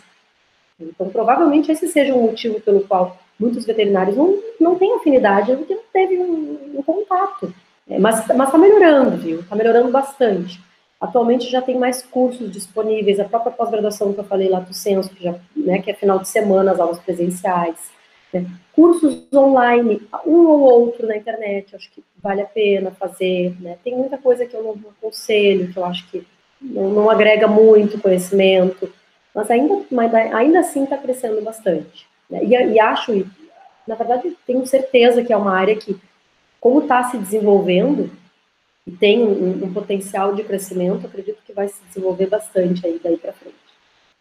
Então, 0.80 1.10
provavelmente 1.10 1.72
esse 1.72 1.88
seja 1.88 2.14
um 2.14 2.24
motivo 2.24 2.62
pelo 2.62 2.82
qual 2.82 3.18
muitos 3.40 3.66
veterinários 3.66 4.18
não, 4.18 4.38
não 4.60 4.76
têm 4.76 4.96
afinidade, 4.96 5.56
porque 5.56 5.76
não 5.76 5.84
teve 5.94 6.18
um, 6.18 6.76
um 6.76 6.84
contato. 6.84 7.54
É, 7.90 7.98
mas 7.98 8.20
está 8.20 8.58
melhorando, 8.58 9.18
viu? 9.18 9.40
Está 9.40 9.56
melhorando 9.56 9.90
bastante. 9.90 10.62
Atualmente 11.02 11.50
já 11.50 11.62
tem 11.62 11.78
mais 11.78 12.04
cursos 12.04 12.52
disponíveis, 12.52 13.20
a 13.20 13.24
própria 13.24 13.54
pós-graduação 13.54 14.14
que 14.14 14.20
eu 14.20 14.26
falei 14.26 14.50
lá 14.50 14.60
do 14.60 14.74
Censo, 14.74 15.10
que, 15.10 15.24
já, 15.24 15.36
né, 15.56 15.82
que 15.82 15.90
é 15.90 15.94
final 15.94 16.20
de 16.20 16.28
semana, 16.28 16.74
as 16.74 16.80
aulas 16.80 17.00
presenciais, 17.00 17.78
né, 18.34 18.46
cursos 18.74 19.26
online, 19.34 20.02
um 20.26 20.46
ou 20.46 20.60
outro 20.60 21.08
na 21.08 21.16
internet, 21.16 21.74
acho 21.74 21.90
que 21.92 22.04
vale 22.22 22.42
a 22.42 22.46
pena 22.46 22.92
fazer, 22.92 23.56
né, 23.62 23.78
tem 23.82 23.96
muita 23.96 24.18
coisa 24.18 24.46
que 24.46 24.54
eu 24.54 24.62
não 24.62 24.76
aconselho, 24.92 25.72
que 25.72 25.80
eu 25.80 25.86
acho 25.86 26.06
que 26.12 26.28
não, 26.62 26.90
não 26.90 27.10
agrega 27.10 27.48
muito 27.48 28.02
conhecimento, 28.02 28.92
mas 29.34 29.50
ainda, 29.50 29.86
mas 29.90 30.14
ainda 30.14 30.60
assim 30.60 30.84
está 30.84 30.98
crescendo 30.98 31.42
bastante. 31.42 32.09
Né, 32.30 32.44
e, 32.44 32.74
e 32.74 32.80
acho, 32.80 33.26
na 33.88 33.96
verdade, 33.96 34.38
tenho 34.46 34.66
certeza 34.66 35.24
que 35.24 35.34
é 35.34 35.38
uma 35.38 35.56
área 35.56 35.76
que, 35.76 36.00
como 36.60 36.82
está 36.82 37.04
se 37.04 37.18
desenvolvendo, 37.18 38.12
e 38.86 38.92
tem 38.92 39.22
um, 39.22 39.66
um, 39.66 39.74
potencial 39.74 40.34
de 40.34 40.44
crescimento, 40.44 41.06
acredito 41.06 41.40
que 41.46 41.54
vai 41.54 41.68
se 41.68 41.80
desenvolver 41.88 42.28
bastante 42.28 42.86
aí 42.88 43.00
daí 43.04 43.18
para 43.18 43.34
frente. 43.34 43.56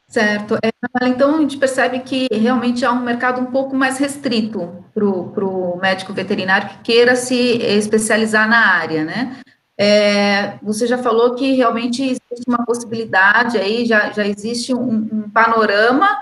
Certo. 0.09 0.57
É, 0.63 0.71
então, 1.07 1.37
a 1.37 1.41
gente 1.41 1.59
percebe 1.59 2.01
que 2.01 2.29
realmente 2.33 2.85
há 2.85 2.93
um 2.93 3.01
mercado 3.01 3.41
um 3.41 3.47
pouco 3.47 3.77
mais 3.77 3.99
restrito 3.99 4.85
para 4.95 5.05
o 5.05 5.79
médico 5.81 6.15
veterinário 6.15 6.69
que 6.69 6.79
queira 6.79 7.15
se 7.15 7.59
especializar 7.63 8.49
na 8.49 8.75
área, 8.75 9.05
né? 9.05 9.39
É, 9.81 10.59
você 10.63 10.87
já 10.87 10.99
falou 10.99 11.35
que 11.35 11.53
realmente 11.55 12.03
existe 12.03 12.49
uma 12.49 12.65
possibilidade 12.65 13.59
aí, 13.59 13.85
já, 13.85 14.11
já 14.11 14.27
existe 14.27 14.75
um, 14.75 15.09
um 15.13 15.31
panorama 15.31 16.19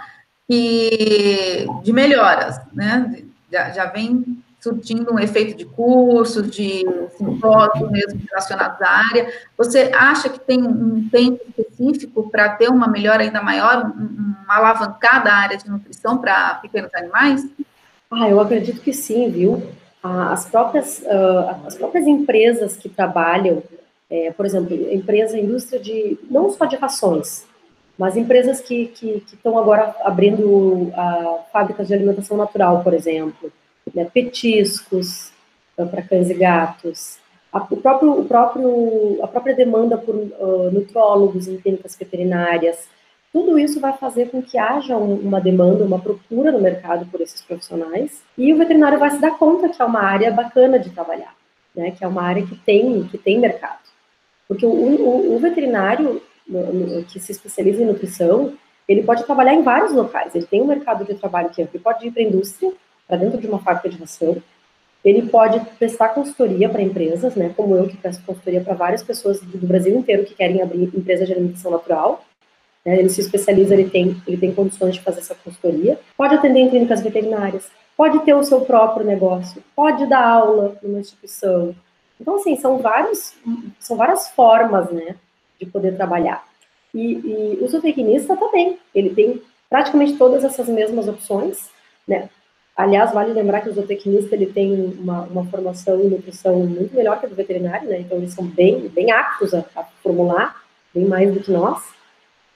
que, 0.49 1.67
de 1.83 1.93
melhoras, 1.93 2.61
né? 2.73 3.23
Já, 3.51 3.71
já 3.71 3.87
vem 3.87 4.43
surtindo 4.61 5.15
um 5.15 5.19
efeito 5.19 5.57
de 5.57 5.65
cursos, 5.65 6.51
de 6.51 6.85
simpósios 7.17 7.89
mesmo 7.91 8.21
relacionados 8.29 8.83
à 8.83 8.89
área. 8.89 9.33
Você 9.57 9.93
acha 9.95 10.29
que 10.29 10.41
tem 10.41 10.61
um 10.61 11.09
tempo 11.09 11.41
específico 11.57 12.29
para 12.31 12.49
ter 12.51 12.69
uma 12.69 12.89
melhora 12.89 13.23
ainda 13.23 13.41
maior, 13.41 13.93
uma 13.97 14.57
alavancada 14.57 15.33
área 15.33 15.57
de 15.57 15.69
nutrição 15.71 16.19
para 16.19 16.55
pequenos 16.55 16.93
animais? 16.95 17.47
Ah, 18.11 18.29
eu 18.29 18.41
acredito 18.41 18.81
que 18.81 18.93
sim, 18.93 19.31
viu? 19.31 19.63
As 20.03 20.47
próprias, 20.47 21.05
as 21.65 21.77
próprias 21.77 22.07
empresas 22.07 22.77
que 22.77 22.89
trabalham, 22.89 23.63
é, 24.11 24.33
por 24.33 24.47
exemplo, 24.47 24.75
empresa, 24.93 25.39
indústria 25.39 25.81
de, 25.81 26.19
não 26.29 26.51
só 26.51 26.65
de 26.65 26.77
rações, 26.77 27.46
mas 27.99 28.17
empresas 28.17 28.61
que, 28.61 28.93
estão 29.33 29.59
agora 29.59 29.95
abrindo 30.05 30.47
uh, 30.47 31.41
fábricas 31.53 31.89
de 31.89 31.95
alimentação 31.95 32.37
natural, 32.37 32.83
por 32.83 32.93
exemplo, 32.93 33.51
né, 33.95 34.05
petiscos 34.13 35.33
uh, 35.79 35.87
para 35.87 36.03
cães 36.03 36.29
e 36.29 36.35
gatos, 36.35 37.19
a, 37.53 37.59
o 37.59 37.77
próprio, 37.77 38.21
o 38.21 38.25
próprio, 38.25 39.19
a 39.23 39.29
própria 39.29 39.55
demanda 39.55 39.97
por 39.97 40.15
uh, 40.15 40.71
nutrólogos 40.71 41.49
em 41.49 41.57
clínicas 41.57 41.97
veterinárias, 41.97 42.89
tudo 43.33 43.59
isso 43.59 43.81
vai 43.81 43.93
fazer 43.95 44.31
com 44.31 44.43
que 44.43 44.59
haja 44.59 44.97
um, 44.97 45.15
uma 45.15 45.41
demanda, 45.41 45.85
uma 45.85 45.99
procura 45.99 46.53
no 46.53 46.61
mercado 46.61 47.07
por 47.07 47.21
esses 47.21 47.41
profissionais, 47.43 48.23
e 48.37 48.53
o 48.53 48.59
veterinário 48.59 48.99
vai 48.99 49.11
se 49.11 49.21
dar 49.21 49.39
conta 49.39 49.69
que 49.69 49.81
é 49.81 49.85
uma 49.85 50.03
área 50.03 50.31
bacana 50.31 50.79
de 50.79 50.91
trabalhar, 50.91 51.35
né, 51.75 51.91
que 51.91 52.05
é 52.05 52.09
uma 52.09 52.23
área 52.23 52.47
que 52.47 52.57
tem, 52.57 53.05
que 53.05 53.17
tem 53.19 53.39
mercado. 53.39 53.81
Porque 54.49 54.65
o, 54.65 54.71
o, 54.71 55.35
o 55.35 55.39
veterinário, 55.39 56.23
que 57.09 57.19
se 57.19 57.33
especializa 57.33 57.83
em 57.83 57.87
nutrição, 57.87 58.55
ele 58.89 59.03
pode 59.03 59.25
trabalhar 59.25 59.55
em 59.55 59.63
vários 59.63 59.93
locais. 59.93 60.35
Ele 60.35 60.47
tem 60.47 60.63
um 60.63 60.67
mercado 60.67 61.05
de 61.05 61.15
trabalho 61.15 61.51
que 61.51 61.61
ele 61.61 61.79
pode 61.83 62.07
ir 62.07 62.11
para 62.13 62.23
a 62.23 62.25
indústria, 62.25 62.73
para 63.07 63.17
dentro 63.17 63.39
de 63.39 63.47
uma 63.47 63.59
fábrica 63.59 63.89
de 63.89 63.99
ração. 63.99 64.41
Ele 65.05 65.29
pode 65.29 65.61
prestar 65.79 66.09
consultoria 66.11 66.69
para 66.69 66.83
empresas, 66.83 67.35
né, 67.35 67.53
como 67.57 67.77
eu 67.77 67.87
que 67.87 67.97
presto 67.97 68.25
consultoria 68.25 68.61
para 68.61 68.75
várias 68.75 69.03
pessoas 69.03 69.41
do 69.41 69.67
Brasil 69.67 69.97
inteiro 69.97 70.25
que 70.25 70.35
querem 70.35 70.63
abrir 70.63 70.85
empresa 70.85 71.25
de 71.25 71.33
alimentação 71.33 71.71
natural. 71.71 72.25
Né, 72.85 72.99
ele 72.99 73.09
se 73.09 73.21
especializa, 73.21 73.75
ele 73.75 73.91
tem, 73.91 74.21
ele 74.27 74.37
tem 74.37 74.55
condições 74.55 74.95
de 74.95 75.01
fazer 75.01 75.21
essa 75.21 75.35
consultoria. 75.35 75.99
Pode 76.17 76.35
atender 76.35 76.61
em 76.61 76.71
clínicas 76.71 77.03
veterinárias, 77.03 77.69
pode 77.97 78.21
ter 78.21 78.35
o 78.35 78.43
seu 78.43 78.63
próprio 78.63 79.07
negócio, 79.07 79.63
pode 79.75 80.07
dar 80.07 80.25
aula 80.25 80.77
numa 80.83 81.01
instituição. 81.01 81.75
Então, 82.21 82.37
assim, 82.37 82.57
são, 82.57 82.79
vários, 82.79 83.35
são 83.79 83.97
várias 83.97 84.29
formas, 84.31 84.91
né, 84.91 85.17
de 85.61 85.67
poder 85.67 85.97
trabalhar. 85.97 86.45
E, 86.95 87.13
e 87.13 87.59
o 87.61 87.69
zootecnista 87.69 88.37
também, 88.37 88.79
ele 88.95 89.11
tem 89.11 89.43
praticamente 89.69 90.17
todas 90.17 90.45
essas 90.45 90.69
mesmas 90.69 91.09
opções, 91.09 91.71
né? 92.07 92.29
Aliás, 92.77 93.13
vale 93.13 93.33
lembrar 93.33 93.63
que 93.63 93.71
o 93.71 93.73
zootecnista 93.73 94.35
ele 94.35 94.47
tem 94.47 94.95
uma, 94.99 95.23
uma 95.23 95.47
formação 95.47 95.99
em 96.01 96.09
nutrição 96.09 96.59
muito 96.61 96.95
melhor 96.95 97.19
que 97.19 97.27
a 97.27 97.29
do 97.29 97.35
veterinário, 97.35 97.89
né? 97.89 98.01
Então 98.01 98.19
eles 98.19 98.35
são 98.35 98.47
bem, 98.47 98.89
bem 98.89 99.11
aptos 99.11 99.55
a, 99.55 99.65
a 99.75 99.85
formular, 100.03 100.63
bem 100.95 101.07
mais 101.07 101.33
do 101.33 101.41
que 101.41 101.51
nós. 101.51 101.83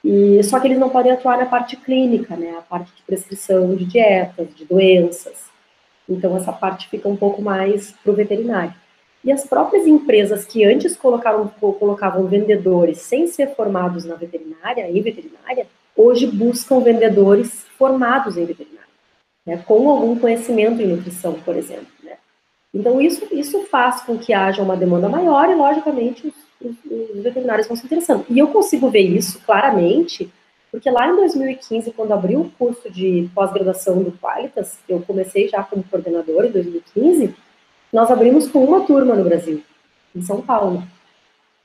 E 0.03 0.41
só 0.43 0.59
que 0.59 0.67
eles 0.67 0.79
não 0.79 0.89
podem 0.89 1.11
atuar 1.11 1.37
na 1.37 1.45
parte 1.45 1.75
clínica, 1.75 2.35
né? 2.35 2.55
A 2.57 2.61
parte 2.61 2.93
de 2.95 3.01
prescrição 3.01 3.75
de 3.75 3.85
dietas, 3.85 4.47
de 4.55 4.63
doenças. 4.65 5.45
Então 6.07 6.35
essa 6.37 6.51
parte 6.51 6.87
fica 6.87 7.09
um 7.09 7.15
pouco 7.15 7.41
mais 7.41 7.91
para 7.91 8.11
o 8.11 8.15
veterinário. 8.15 8.73
E 9.23 9.31
as 9.31 9.45
próprias 9.45 9.85
empresas 9.85 10.45
que 10.45 10.63
antes 10.65 10.97
colocavam, 10.97 11.47
colocavam 11.47 12.25
vendedores 12.25 12.99
sem 12.99 13.27
ser 13.27 13.55
formados 13.55 14.03
na 14.03 14.15
veterinária, 14.15 14.89
em 14.89 15.01
veterinária, 15.01 15.67
hoje 15.95 16.25
buscam 16.25 16.79
vendedores 16.79 17.65
formados 17.77 18.35
em 18.35 18.45
veterinária, 18.45 18.87
né, 19.45 19.63
com 19.65 19.89
algum 19.89 20.17
conhecimento 20.17 20.81
em 20.81 20.87
nutrição, 20.87 21.33
por 21.33 21.55
exemplo. 21.55 21.87
Né. 22.03 22.13
Então, 22.73 22.99
isso, 22.99 23.27
isso 23.31 23.63
faz 23.65 24.01
com 24.01 24.17
que 24.17 24.33
haja 24.33 24.63
uma 24.63 24.75
demanda 24.75 25.07
maior 25.07 25.49
e, 25.49 25.55
logicamente, 25.55 26.27
os, 26.27 26.33
os, 26.59 27.11
os 27.15 27.21
veterinários 27.21 27.67
vão 27.67 27.77
se 27.77 27.85
interessando. 27.85 28.25
E 28.27 28.39
eu 28.39 28.47
consigo 28.47 28.89
ver 28.89 29.01
isso 29.01 29.39
claramente, 29.45 30.31
porque 30.71 30.89
lá 30.89 31.07
em 31.07 31.15
2015, 31.15 31.91
quando 31.91 32.13
abriu 32.13 32.41
o 32.41 32.51
curso 32.51 32.89
de 32.89 33.29
pós-graduação 33.35 34.01
do 34.01 34.11
Qualitas, 34.13 34.79
eu 34.89 34.99
comecei 35.01 35.47
já 35.47 35.61
como 35.61 35.83
coordenador 35.83 36.45
em 36.45 36.51
2015, 36.51 37.35
nós 37.91 38.09
abrimos 38.09 38.47
com 38.47 38.63
uma 38.63 38.81
turma 38.81 39.15
no 39.15 39.23
Brasil, 39.23 39.61
em 40.15 40.21
São 40.21 40.41
Paulo. 40.41 40.83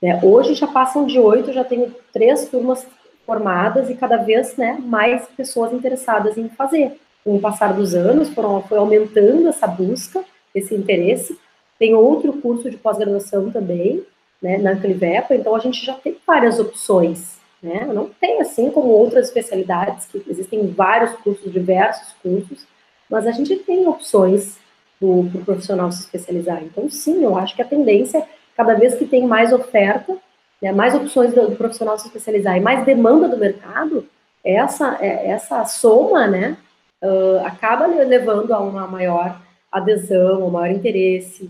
Né? 0.01 0.19
Hoje 0.21 0.53
já 0.53 0.67
passam 0.67 1.05
de 1.05 1.19
oito, 1.19 1.53
já 1.53 1.63
tenho 1.63 1.93
três 2.11 2.47
turmas 2.49 2.85
formadas 3.25 3.89
e 3.89 3.95
cada 3.95 4.17
vez 4.17 4.55
né, 4.57 4.77
mais 4.79 5.27
pessoas 5.35 5.73
interessadas 5.73 6.37
em 6.37 6.49
fazer. 6.49 6.99
Com 7.23 7.35
o 7.35 7.41
passar 7.41 7.73
dos 7.73 7.93
anos, 7.93 8.29
foram, 8.29 8.61
foi 8.63 8.77
aumentando 8.77 9.47
essa 9.47 9.67
busca, 9.67 10.23
esse 10.53 10.73
interesse. 10.75 11.37
Tem 11.79 11.93
outro 11.93 12.33
curso 12.33 12.69
de 12.69 12.77
pós-graduação 12.77 13.51
também, 13.51 14.03
né, 14.41 14.57
na 14.57 14.75
Clivepa, 14.75 15.35
então 15.35 15.55
a 15.55 15.59
gente 15.59 15.85
já 15.85 15.93
tem 15.93 16.17
várias 16.25 16.59
opções. 16.59 17.37
Né? 17.61 17.85
Não 17.91 18.09
tem 18.09 18.39
assim 18.41 18.69
como 18.69 18.89
outras 18.89 19.27
especialidades, 19.27 20.05
que 20.05 20.23
existem 20.29 20.67
vários 20.67 21.11
cursos, 21.17 21.51
diversos 21.51 22.13
cursos, 22.21 22.65
mas 23.09 23.25
a 23.25 23.31
gente 23.31 23.55
tem 23.57 23.87
opções 23.87 24.57
para 24.99 25.07
o 25.07 25.45
profissional 25.45 25.91
se 25.91 26.01
especializar. 26.01 26.63
Então, 26.63 26.89
sim, 26.89 27.23
eu 27.23 27.37
acho 27.37 27.55
que 27.55 27.61
a 27.61 27.67
tendência, 27.67 28.25
cada 28.55 28.73
vez 28.73 28.95
que 28.95 29.05
tem 29.05 29.27
mais 29.27 29.53
oferta, 29.53 30.17
né, 30.61 30.71
mais 30.71 30.95
opções 30.95 31.33
do, 31.33 31.49
do, 31.49 31.55
profissional 31.55 31.97
se 31.97 32.07
especializar 32.07 32.57
e 32.57 32.61
mais 32.61 32.85
demanda 32.85 33.27
do 33.27 33.37
mercado, 33.37 34.07
essa, 34.43 34.97
é, 34.99 35.29
essa 35.29 35.65
soma, 35.65 36.27
né, 36.27 36.57
uh, 37.01 37.45
acaba 37.45 37.85
levando 37.85 38.53
a 38.53 38.59
uma 38.59 38.87
maior 38.87 39.39
adesão, 39.71 40.47
um 40.47 40.49
maior 40.49 40.73
interesse 40.73 41.49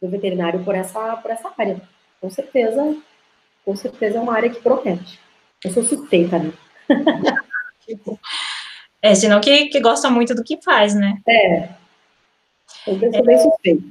do 0.00 0.08
veterinário 0.08 0.62
por 0.62 0.74
essa, 0.74 1.16
por 1.16 1.30
essa 1.30 1.50
área. 1.58 1.80
Com 2.20 2.30
certeza, 2.30 2.96
com 3.64 3.74
certeza 3.74 4.18
é 4.18 4.20
uma 4.20 4.34
área 4.34 4.50
que 4.50 4.60
promete. 4.60 5.18
Eu 5.64 5.70
sou 5.70 5.82
suspeita, 5.82 6.38
né? 6.38 6.52
é, 9.02 9.14
senão 9.14 9.40
que, 9.40 9.66
que 9.66 9.80
gosta 9.80 10.10
muito 10.10 10.34
do 10.34 10.44
que 10.44 10.60
faz, 10.62 10.94
né? 10.94 11.18
É, 11.26 11.68
eu 12.86 13.12
sou 13.12 13.24
bem 13.24 13.38
suspeito. 13.38 13.84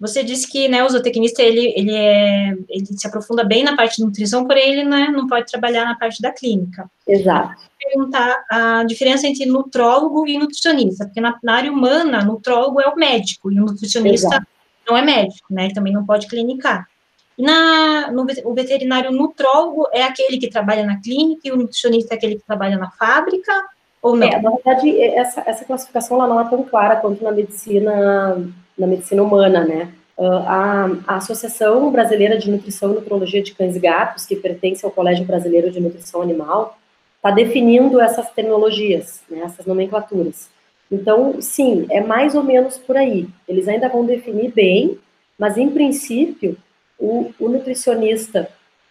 Você 0.00 0.24
disse 0.24 0.50
que 0.50 0.66
né, 0.66 0.82
o 0.82 0.88
zootecnista 0.88 1.42
ele, 1.42 1.74
ele, 1.76 1.94
é, 1.94 2.56
ele 2.70 2.86
se 2.86 3.06
aprofunda 3.06 3.44
bem 3.44 3.62
na 3.62 3.76
parte 3.76 3.98
de 3.98 4.04
nutrição, 4.04 4.46
porém 4.46 4.72
ele 4.72 4.84
né, 4.84 5.08
não 5.08 5.26
pode 5.26 5.50
trabalhar 5.50 5.84
na 5.84 5.94
parte 5.94 6.22
da 6.22 6.32
clínica. 6.32 6.90
Exato. 7.06 7.62
Eu 7.82 7.90
perguntar 7.90 8.42
a 8.50 8.84
diferença 8.84 9.26
entre 9.26 9.44
nutrólogo 9.44 10.26
e 10.26 10.38
nutricionista, 10.38 11.04
porque 11.04 11.20
na, 11.20 11.38
na 11.42 11.54
área 11.54 11.70
humana, 11.70 12.24
nutrólogo 12.24 12.80
é 12.80 12.86
o 12.86 12.96
médico 12.96 13.52
e 13.52 13.60
o 13.60 13.66
nutricionista 13.66 14.28
Exato. 14.28 14.46
não 14.88 14.96
é 14.96 15.02
médico, 15.02 15.52
né? 15.52 15.66
Ele 15.66 15.74
também 15.74 15.92
não 15.92 16.06
pode 16.06 16.26
clinicar. 16.28 16.88
E 17.36 17.42
na, 17.42 18.10
no, 18.10 18.26
o 18.44 18.54
veterinário 18.54 19.12
nutrólogo 19.12 19.86
é 19.92 20.02
aquele 20.02 20.38
que 20.38 20.48
trabalha 20.48 20.84
na 20.84 20.98
clínica 20.98 21.42
e 21.44 21.52
o 21.52 21.56
nutricionista 21.56 22.14
é 22.14 22.16
aquele 22.16 22.36
que 22.36 22.46
trabalha 22.46 22.78
na 22.78 22.90
fábrica 22.90 23.52
ou 24.02 24.16
não? 24.16 24.26
É, 24.26 24.40
na 24.40 24.50
verdade, 24.50 25.00
essa, 25.00 25.42
essa 25.46 25.64
classificação 25.64 26.16
ela 26.16 26.26
não 26.26 26.40
é 26.40 26.48
tão 26.48 26.62
clara 26.62 26.96
quanto 26.96 27.22
na 27.22 27.32
medicina, 27.32 28.36
na 28.78 28.86
medicina 28.86 29.22
humana, 29.22 29.64
né? 29.64 29.92
Ah, 30.18 30.86
a, 31.06 31.14
a, 31.14 31.16
Associação 31.16 31.90
Brasileira 31.90 32.38
de 32.38 32.50
Nutrição 32.50 32.92
e 32.92 32.94
Nutrologia 32.94 33.42
de 33.42 33.54
Cães 33.54 33.74
e 33.74 33.80
Gatos, 33.80 34.26
que 34.26 34.36
pertence 34.36 34.84
ao 34.84 34.90
Colégio 34.90 35.24
Brasileiro 35.24 35.70
de 35.70 35.80
Nutrição 35.80 36.20
Animal, 36.20 36.78
está 37.16 37.30
definindo 37.30 38.00
essas 38.00 38.28
terminologias, 38.30 39.22
né, 39.30 39.40
essas 39.44 39.64
nomenclaturas. 39.64 40.50
Então, 40.90 41.40
sim, 41.40 41.86
é 41.90 42.02
mais 42.02 42.34
ou 42.34 42.42
menos 42.42 42.76
por 42.76 42.96
aí. 42.96 43.28
Eles 43.48 43.66
ainda 43.66 43.88
vão 43.88 44.04
definir 44.04 44.52
bem, 44.52 44.98
mas 45.38 45.56
em 45.56 45.70
princípio, 45.70 46.56
o, 46.98 47.30
o 47.38 47.48
nutricionista, 47.48 48.50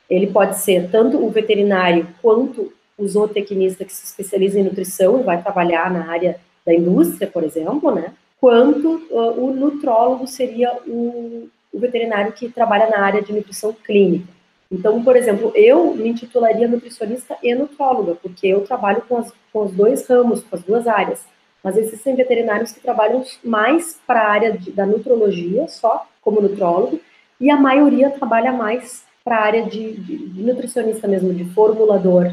ele 0.10 0.28
pode 0.28 0.58
ser 0.58 0.90
tanto 0.90 1.24
o 1.24 1.30
veterinário 1.30 2.08
quanto 2.22 2.74
o 3.00 3.08
zootecnista 3.08 3.86
que 3.86 3.94
se 3.94 4.06
especializa 4.06 4.60
em 4.60 4.64
nutrição 4.64 5.20
e 5.20 5.24
vai 5.24 5.42
trabalhar 5.42 5.92
na 5.92 6.12
área 6.12 6.40
da 6.66 6.74
indústria, 6.74 7.28
por 7.28 7.44
exemplo, 7.44 7.92
né? 7.92 8.14
Quanto 8.40 9.02
uh, 9.10 9.44
o 9.44 9.54
nutrólogo 9.54 10.28
seria 10.28 10.72
o, 10.86 11.50
o 11.74 11.80
veterinário 11.80 12.34
que 12.34 12.50
trabalha 12.50 12.90
na 12.90 13.00
área 13.00 13.22
de 13.22 13.34
nutrição 13.34 13.74
clínica. 13.74 14.28
Então, 14.72 15.04
por 15.04 15.16
exemplo, 15.16 15.52
eu 15.56 15.96
me 15.96 16.10
intitularia 16.10 16.68
nutricionista 16.68 17.36
e 17.42 17.56
nutróloga, 17.56 18.16
porque 18.16 18.48
eu 18.48 18.62
trabalho 18.62 19.02
com, 19.10 19.18
as, 19.18 19.34
com 19.52 19.64
os 19.64 19.72
dois 19.72 20.08
ramos, 20.08 20.44
com 20.44 20.56
as 20.56 20.62
duas 20.62 20.88
áreas. 20.88 21.26
Mas 21.64 21.76
existem 21.76 22.16
veterinários 22.16 22.72
que 22.72 22.80
trabalham 22.80 23.24
mais 23.44 24.00
para 24.06 24.22
a 24.22 24.30
área 24.30 24.58
de, 24.58 24.72
da 24.72 24.86
nutrologia, 24.86 25.68
só 25.68 26.08
como 26.22 26.40
nutrólogo, 26.40 27.00
e 27.42 27.50
a 27.50 27.58
maioria 27.58 28.12
trabalha 28.12 28.52
mais 28.52 29.04
para 29.24 29.38
a 29.38 29.44
área 29.44 29.64
de, 29.64 29.94
de, 29.94 30.18
de, 30.30 30.42
nutricionista 30.42 31.08
mesmo, 31.08 31.34
de 31.34 31.46
formulador, 31.54 32.32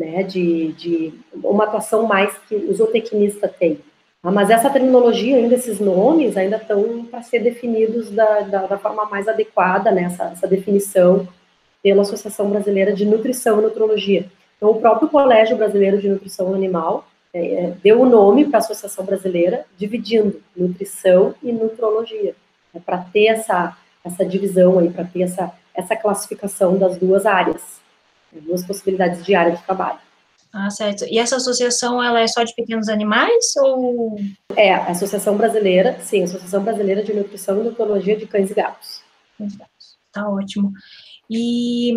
né, 0.00 0.22
de, 0.22 0.72
de 0.72 1.12
uma 1.44 1.64
atuação 1.64 2.06
mais 2.06 2.34
que 2.48 2.54
o 2.54 2.72
zootecnista 2.72 3.46
tem. 3.46 3.78
Ah, 4.22 4.30
mas 4.30 4.48
essa 4.48 4.70
terminologia, 4.70 5.36
ainda 5.36 5.54
esses 5.54 5.78
nomes, 5.78 6.38
ainda 6.38 6.56
estão 6.56 7.04
para 7.04 7.22
ser 7.22 7.40
definidos 7.40 8.10
da, 8.10 8.40
da, 8.40 8.66
da, 8.66 8.78
forma 8.78 9.04
mais 9.04 9.28
adequada, 9.28 9.90
né, 9.90 10.04
essa, 10.04 10.24
essa 10.24 10.48
definição 10.48 11.28
pela 11.82 12.00
Associação 12.00 12.48
Brasileira 12.48 12.94
de 12.94 13.04
Nutrição 13.04 13.58
e 13.58 13.62
Nutrologia. 13.62 14.24
Então, 14.56 14.70
o 14.70 14.80
próprio 14.80 15.08
Colégio 15.08 15.56
Brasileiro 15.56 15.98
de 15.98 16.08
Nutrição 16.08 16.54
Animal 16.54 17.06
é, 17.34 17.74
deu 17.82 18.00
o 18.00 18.06
nome 18.06 18.46
para 18.46 18.58
a 18.58 18.60
Associação 18.60 19.04
Brasileira, 19.04 19.66
dividindo 19.76 20.42
nutrição 20.56 21.34
e 21.42 21.52
nutrologia, 21.52 22.34
né, 22.72 22.80
para 22.84 22.98
ter 22.98 23.26
essa, 23.26 23.76
essa 24.02 24.24
divisão 24.24 24.78
aí, 24.78 24.88
para 24.88 25.04
ter 25.04 25.22
essa, 25.22 25.52
essa 25.74 25.94
classificação 25.94 26.78
das 26.78 26.96
duas 26.96 27.26
áreas, 27.26 27.80
duas 28.32 28.64
possibilidades 28.64 29.24
de 29.24 29.34
área 29.34 29.56
de 29.56 29.62
trabalho. 29.62 29.98
Ah, 30.52 30.68
certo. 30.68 31.04
E 31.04 31.18
essa 31.18 31.36
associação, 31.36 32.02
ela 32.02 32.20
é 32.20 32.26
só 32.26 32.42
de 32.42 32.54
pequenos 32.54 32.88
animais 32.88 33.54
ou... 33.56 34.18
É, 34.56 34.74
a 34.74 34.88
Associação 34.88 35.36
Brasileira, 35.36 35.98
sim, 36.00 36.22
a 36.22 36.24
Associação 36.24 36.62
Brasileira 36.62 37.04
de 37.04 37.14
Nutrição 37.14 37.60
e 37.60 37.64
Nutrologia 37.64 38.16
de 38.16 38.26
Cães 38.26 38.50
e 38.50 38.54
Gatos. 38.54 39.02
Tá 40.12 40.28
ótimo. 40.28 40.72
E 41.28 41.94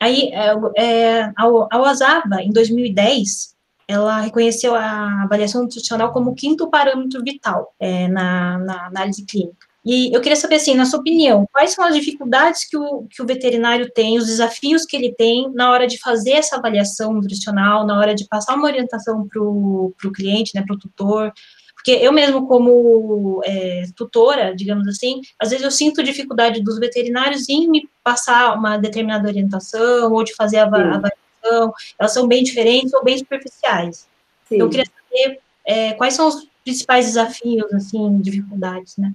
aí, 0.00 0.32
é, 0.32 0.52
é 0.76 1.22
a, 1.22 1.44
a 1.70 1.78
OASAVA, 1.78 2.42
em 2.42 2.50
2010, 2.50 3.54
ela 3.86 4.20
reconheceu 4.20 4.74
a 4.74 5.22
avaliação 5.22 5.62
nutricional 5.62 6.12
como 6.12 6.30
o 6.30 6.34
quinto 6.34 6.68
parâmetro 6.68 7.22
vital 7.22 7.72
é, 7.78 8.08
na, 8.08 8.58
na 8.58 8.86
análise 8.86 9.24
clínica. 9.24 9.71
E 9.84 10.14
eu 10.14 10.20
queria 10.20 10.36
saber, 10.36 10.56
assim, 10.56 10.74
na 10.74 10.86
sua 10.86 11.00
opinião, 11.00 11.44
quais 11.52 11.72
são 11.72 11.84
as 11.84 11.94
dificuldades 11.94 12.64
que 12.68 12.76
o, 12.76 13.04
que 13.10 13.20
o 13.20 13.26
veterinário 13.26 13.90
tem, 13.92 14.16
os 14.16 14.26
desafios 14.26 14.84
que 14.84 14.96
ele 14.96 15.12
tem 15.12 15.50
na 15.54 15.70
hora 15.72 15.88
de 15.88 15.98
fazer 15.98 16.32
essa 16.32 16.56
avaliação 16.56 17.12
nutricional, 17.12 17.84
na 17.84 17.98
hora 17.98 18.14
de 18.14 18.26
passar 18.28 18.54
uma 18.54 18.68
orientação 18.68 19.26
para 19.26 19.42
o 19.42 20.12
cliente, 20.14 20.52
né, 20.54 20.62
para 20.64 20.76
o 20.76 20.78
tutor, 20.78 21.32
porque 21.74 21.90
eu 21.90 22.12
mesmo, 22.12 22.46
como 22.46 23.40
é, 23.44 23.82
tutora, 23.96 24.54
digamos 24.54 24.86
assim, 24.86 25.20
às 25.36 25.50
vezes 25.50 25.64
eu 25.64 25.70
sinto 25.70 26.00
dificuldade 26.00 26.62
dos 26.62 26.78
veterinários 26.78 27.48
em 27.48 27.68
me 27.68 27.88
passar 28.04 28.56
uma 28.56 28.76
determinada 28.76 29.26
orientação 29.26 30.12
ou 30.12 30.22
de 30.22 30.32
fazer 30.36 30.58
a 30.58 30.64
avaliação, 30.64 31.74
elas 31.98 32.14
são 32.14 32.28
bem 32.28 32.44
diferentes 32.44 32.94
ou 32.94 33.02
bem 33.02 33.18
superficiais. 33.18 34.06
Sim. 34.48 34.58
Eu 34.58 34.70
queria 34.70 34.86
saber 34.86 35.40
é, 35.66 35.92
quais 35.94 36.14
são 36.14 36.28
os 36.28 36.46
principais 36.62 37.06
desafios, 37.06 37.72
assim, 37.74 38.20
dificuldades, 38.20 38.96
né? 38.96 39.12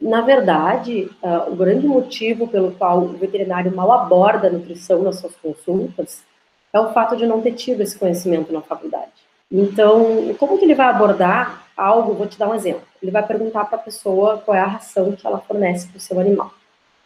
Na 0.00 0.20
verdade, 0.20 1.10
uh, 1.22 1.50
o 1.50 1.56
grande 1.56 1.86
motivo 1.86 2.46
pelo 2.46 2.72
qual 2.72 3.02
o 3.02 3.16
veterinário 3.16 3.74
mal 3.74 3.90
aborda 3.92 4.48
a 4.48 4.50
nutrição 4.50 5.02
nas 5.02 5.18
suas 5.18 5.34
consultas 5.36 6.22
é 6.72 6.78
o 6.78 6.92
fato 6.92 7.16
de 7.16 7.26
não 7.26 7.40
ter 7.40 7.52
tido 7.52 7.80
esse 7.80 7.98
conhecimento 7.98 8.52
na 8.52 8.60
faculdade. 8.60 9.12
Então, 9.50 10.34
como 10.38 10.58
que 10.58 10.64
ele 10.64 10.74
vai 10.74 10.88
abordar 10.88 11.66
algo? 11.76 12.14
Vou 12.14 12.26
te 12.26 12.38
dar 12.38 12.48
um 12.48 12.54
exemplo. 12.54 12.82
Ele 13.02 13.10
vai 13.10 13.26
perguntar 13.26 13.64
para 13.64 13.78
a 13.78 13.82
pessoa 13.82 14.38
qual 14.44 14.56
é 14.56 14.60
a 14.60 14.66
ração 14.66 15.12
que 15.12 15.26
ela 15.26 15.38
fornece 15.38 15.88
para 15.88 15.96
o 15.96 16.00
seu 16.00 16.20
animal, 16.20 16.52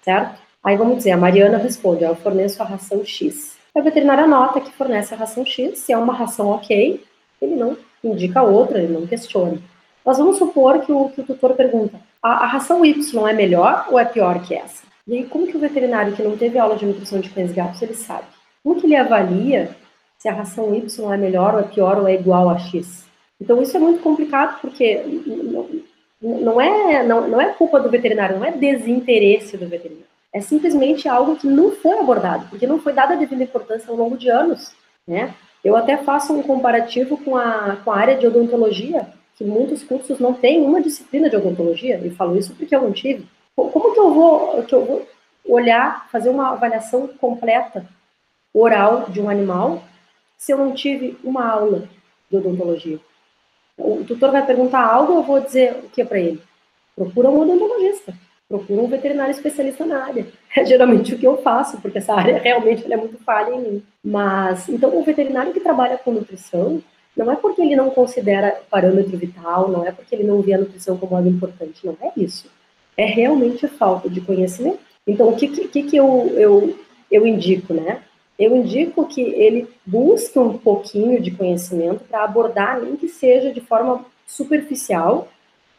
certo? 0.02 0.40
Aí 0.62 0.76
vamos 0.76 0.99
dizer, 0.99 1.12
a 1.12 1.16
Mariana 1.16 1.59
responde, 1.59 2.04
eu 2.04 2.14
forneço 2.16 2.62
a 2.62 2.66
ração 2.66 3.04
X. 3.04 3.56
Aí 3.75 3.80
o 3.80 3.85
veterinário 3.85 4.25
anota 4.25 4.61
que 4.61 4.73
fornece 4.73 5.14
a 5.14 5.16
ração 5.16 5.44
X, 5.44 5.78
se 5.78 5.92
é 5.92 5.97
uma 5.97 6.14
ração 6.14 6.49
ok, 6.49 7.04
ele 7.40 7.54
não 7.54 7.76
indica 8.02 8.42
outra, 8.42 8.78
ele 8.78 8.92
não 8.92 9.06
questiona. 9.06 9.59
Nós 10.04 10.18
vamos 10.18 10.38
supor 10.38 10.80
que 10.80 10.90
o, 10.90 11.09
que 11.11 11.20
o 11.20 11.25
tutor 11.25 11.54
pergunta, 11.54 12.00
a, 12.22 12.44
a, 12.44 12.46
ração 12.46 12.84
Y 12.84 13.28
é 13.28 13.32
melhor 13.32 13.86
ou 13.90 13.98
é 13.98 14.04
pior 14.04 14.42
que 14.42 14.54
essa? 14.54 14.84
E 15.06 15.14
aí, 15.14 15.24
como 15.26 15.46
que 15.46 15.56
o 15.56 15.60
veterinário 15.60 16.14
que 16.14 16.22
não 16.22 16.36
teve 16.36 16.58
aula 16.58 16.76
de 16.76 16.86
nutrição 16.86 17.20
de 17.20 17.30
cães 17.30 17.50
e 17.50 17.54
gatos, 17.54 17.80
ele 17.82 17.94
sabe? 17.94 18.26
Como 18.62 18.80
que 18.80 18.86
ele 18.86 18.96
avalia 18.96 19.76
se 20.18 20.28
a 20.28 20.34
ração 20.34 20.74
Y 20.74 21.12
é 21.12 21.16
melhor 21.16 21.54
ou 21.54 21.60
é 21.60 21.64
pior 21.64 21.98
ou 21.98 22.06
é 22.06 22.14
igual 22.14 22.50
a 22.50 22.58
X? 22.58 23.06
Então, 23.40 23.60
isso 23.62 23.76
é 23.76 23.80
muito 23.80 24.02
complicado, 24.02 24.60
porque 24.60 25.02
não 26.20 26.60
é, 26.60 27.02
não, 27.02 27.26
não 27.26 27.40
é 27.40 27.52
culpa 27.54 27.80
do 27.80 27.88
veterinário, 27.88 28.38
não 28.38 28.44
é 28.44 28.52
desinteresse 28.52 29.56
do 29.56 29.66
veterinário. 29.66 30.10
É 30.32 30.40
simplesmente 30.40 31.08
algo 31.08 31.36
que 31.36 31.46
não 31.46 31.72
foi 31.72 31.98
abordado, 31.98 32.46
porque 32.50 32.66
não 32.66 32.78
foi 32.78 32.92
dada 32.92 33.14
a 33.14 33.16
devida 33.16 33.42
importância 33.42 33.90
ao 33.90 33.96
longo 33.96 34.16
de 34.16 34.28
anos, 34.28 34.72
né? 35.08 35.34
Eu 35.64 35.76
até 35.76 35.96
faço 35.96 36.32
um 36.32 36.42
comparativo 36.42 37.18
com 37.18 37.36
a, 37.36 37.76
com 37.84 37.90
a 37.90 37.96
área 37.96 38.16
de 38.16 38.26
odontologia, 38.26 39.08
que 39.40 39.44
muitos 39.44 39.82
cursos 39.82 40.18
não 40.20 40.35
têm 40.35 40.61
uma 40.61 40.82
disciplina 40.82 41.31
de 41.31 41.35
odontologia, 41.35 41.98
e 42.05 42.11
falo 42.11 42.37
isso 42.37 42.55
porque 42.55 42.76
eu 42.76 42.83
não 42.83 42.92
tive. 42.92 43.26
Como 43.57 43.94
que 43.94 43.98
eu 43.98 44.12
vou, 44.12 44.62
que 44.64 44.74
eu 44.74 44.85
vou 44.85 45.09
olhar, 45.46 46.07
fazer 46.11 46.29
uma 46.29 46.50
avaliação 46.50 47.09
completa 47.18 47.88
oral 48.53 49.07
de 49.09 49.18
um 49.18 49.31
animal 49.31 49.83
se 50.37 50.53
eu 50.53 50.59
não 50.59 50.74
tive 50.74 51.16
uma 51.24 51.48
aula 51.48 51.88
de 52.31 52.37
odontologia? 52.37 53.00
O 53.79 54.05
tutor 54.05 54.31
vai 54.31 54.44
perguntar 54.44 54.85
algo, 54.85 55.14
eu 55.14 55.22
vou 55.22 55.40
dizer 55.40 55.74
o 55.85 55.88
que 55.88 56.05
para 56.05 56.20
ele? 56.20 56.42
Procura 56.94 57.31
um 57.31 57.40
odontologista, 57.40 58.12
procura 58.46 58.83
um 58.83 58.88
veterinário 58.88 59.33
especialista 59.33 59.87
na 59.87 60.05
área. 60.05 60.26
É 60.55 60.66
geralmente 60.66 61.14
o 61.14 61.18
que 61.18 61.26
eu 61.26 61.40
faço, 61.40 61.81
porque 61.81 61.98
essa 61.98 62.12
área 62.12 62.37
realmente 62.38 62.92
é 62.92 62.96
muito 62.96 63.16
falha 63.24 63.55
em 63.55 63.61
mim. 63.61 63.83
Mas, 64.05 64.68
então, 64.68 64.98
o 64.98 65.03
veterinário 65.05 65.53
que 65.53 65.61
trabalha 65.61 65.96
com 65.96 66.11
nutrição, 66.11 66.83
não 67.16 67.31
é 67.31 67.37
porque 67.37 67.61
ele 67.61 67.77
não 67.77 67.90
considera 67.90 68.61
parâmetro 68.70 69.16
vital, 69.16 69.68
não 69.68 69.85
é 69.87 69.92
porque 69.92 70.14
ele 70.14 70.25
não 70.25 70.40
vê 70.40 70.55
a 70.55 70.59
nutrição 70.59 70.96
como 70.96 71.16
algo 71.16 71.29
importante, 71.29 71.85
não 71.85 71.96
é 72.01 72.12
isso. 72.16 72.51
É 72.96 73.05
realmente 73.05 73.66
falta 73.66 74.09
de 74.09 74.20
conhecimento. 74.20 74.79
Então, 75.07 75.29
o 75.29 75.37
que, 75.37 75.49
que, 75.49 75.83
que 75.83 75.96
eu, 75.96 76.33
eu, 76.37 76.79
eu 77.11 77.27
indico, 77.27 77.75
né? 77.75 78.03
Eu 78.38 78.57
indico 78.57 79.07
que 79.07 79.20
ele 79.20 79.68
busque 79.85 80.38
um 80.38 80.57
pouquinho 80.57 81.20
de 81.20 81.31
conhecimento 81.31 82.05
para 82.05 82.25
abordar, 82.25 82.81
nem 82.81 82.96
que 82.96 83.09
seja 83.09 83.53
de 83.53 83.61
forma 83.61 84.05
superficial, 84.27 85.29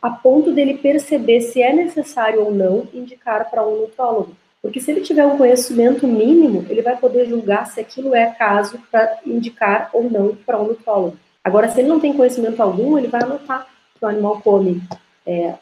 a 0.02 0.10
ponto 0.10 0.52
dele 0.52 0.78
perceber 0.78 1.42
se 1.42 1.62
é 1.62 1.74
necessário 1.74 2.44
ou 2.44 2.54
não 2.54 2.88
indicar 2.94 3.50
para 3.50 3.66
um 3.66 3.82
nutrólogo. 3.82 4.36
Porque 4.62 4.80
se 4.80 4.92
ele 4.92 5.02
tiver 5.02 5.26
um 5.26 5.38
conhecimento 5.38 6.08
mínimo, 6.08 6.66
ele 6.70 6.82
vai 6.82 6.96
poder 6.96 7.26
julgar 7.26 7.66
se 7.66 7.80
aquilo 7.80 8.14
é 8.14 8.28
caso 8.32 8.80
para 8.92 9.20
indicar 9.26 9.90
ou 9.92 10.10
não 10.10 10.36
para 10.36 10.60
um 10.62 10.68
nutrólogo. 10.68 11.18
Agora, 11.44 11.68
se 11.68 11.80
ele 11.80 11.90
não 11.90 12.00
tem 12.00 12.14
conhecimento 12.14 12.62
algum, 12.62 12.98
ele 12.98 13.08
vai 13.08 13.24
anotar 13.24 13.68
que 13.98 14.06
o 14.06 14.08
animal 14.08 14.40
come 14.42 14.82
é, 15.26 15.56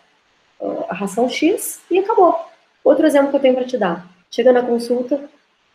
a 0.89 0.93
ração 0.93 1.29
X 1.29 1.81
e 1.89 1.99
acabou. 1.99 2.35
Outro 2.83 3.07
exemplo 3.07 3.29
que 3.29 3.37
eu 3.37 3.41
tenho 3.41 3.55
para 3.55 3.65
te 3.65 3.77
dar. 3.77 4.05
Chega 4.29 4.51
na 4.51 4.61
consulta, 4.61 5.29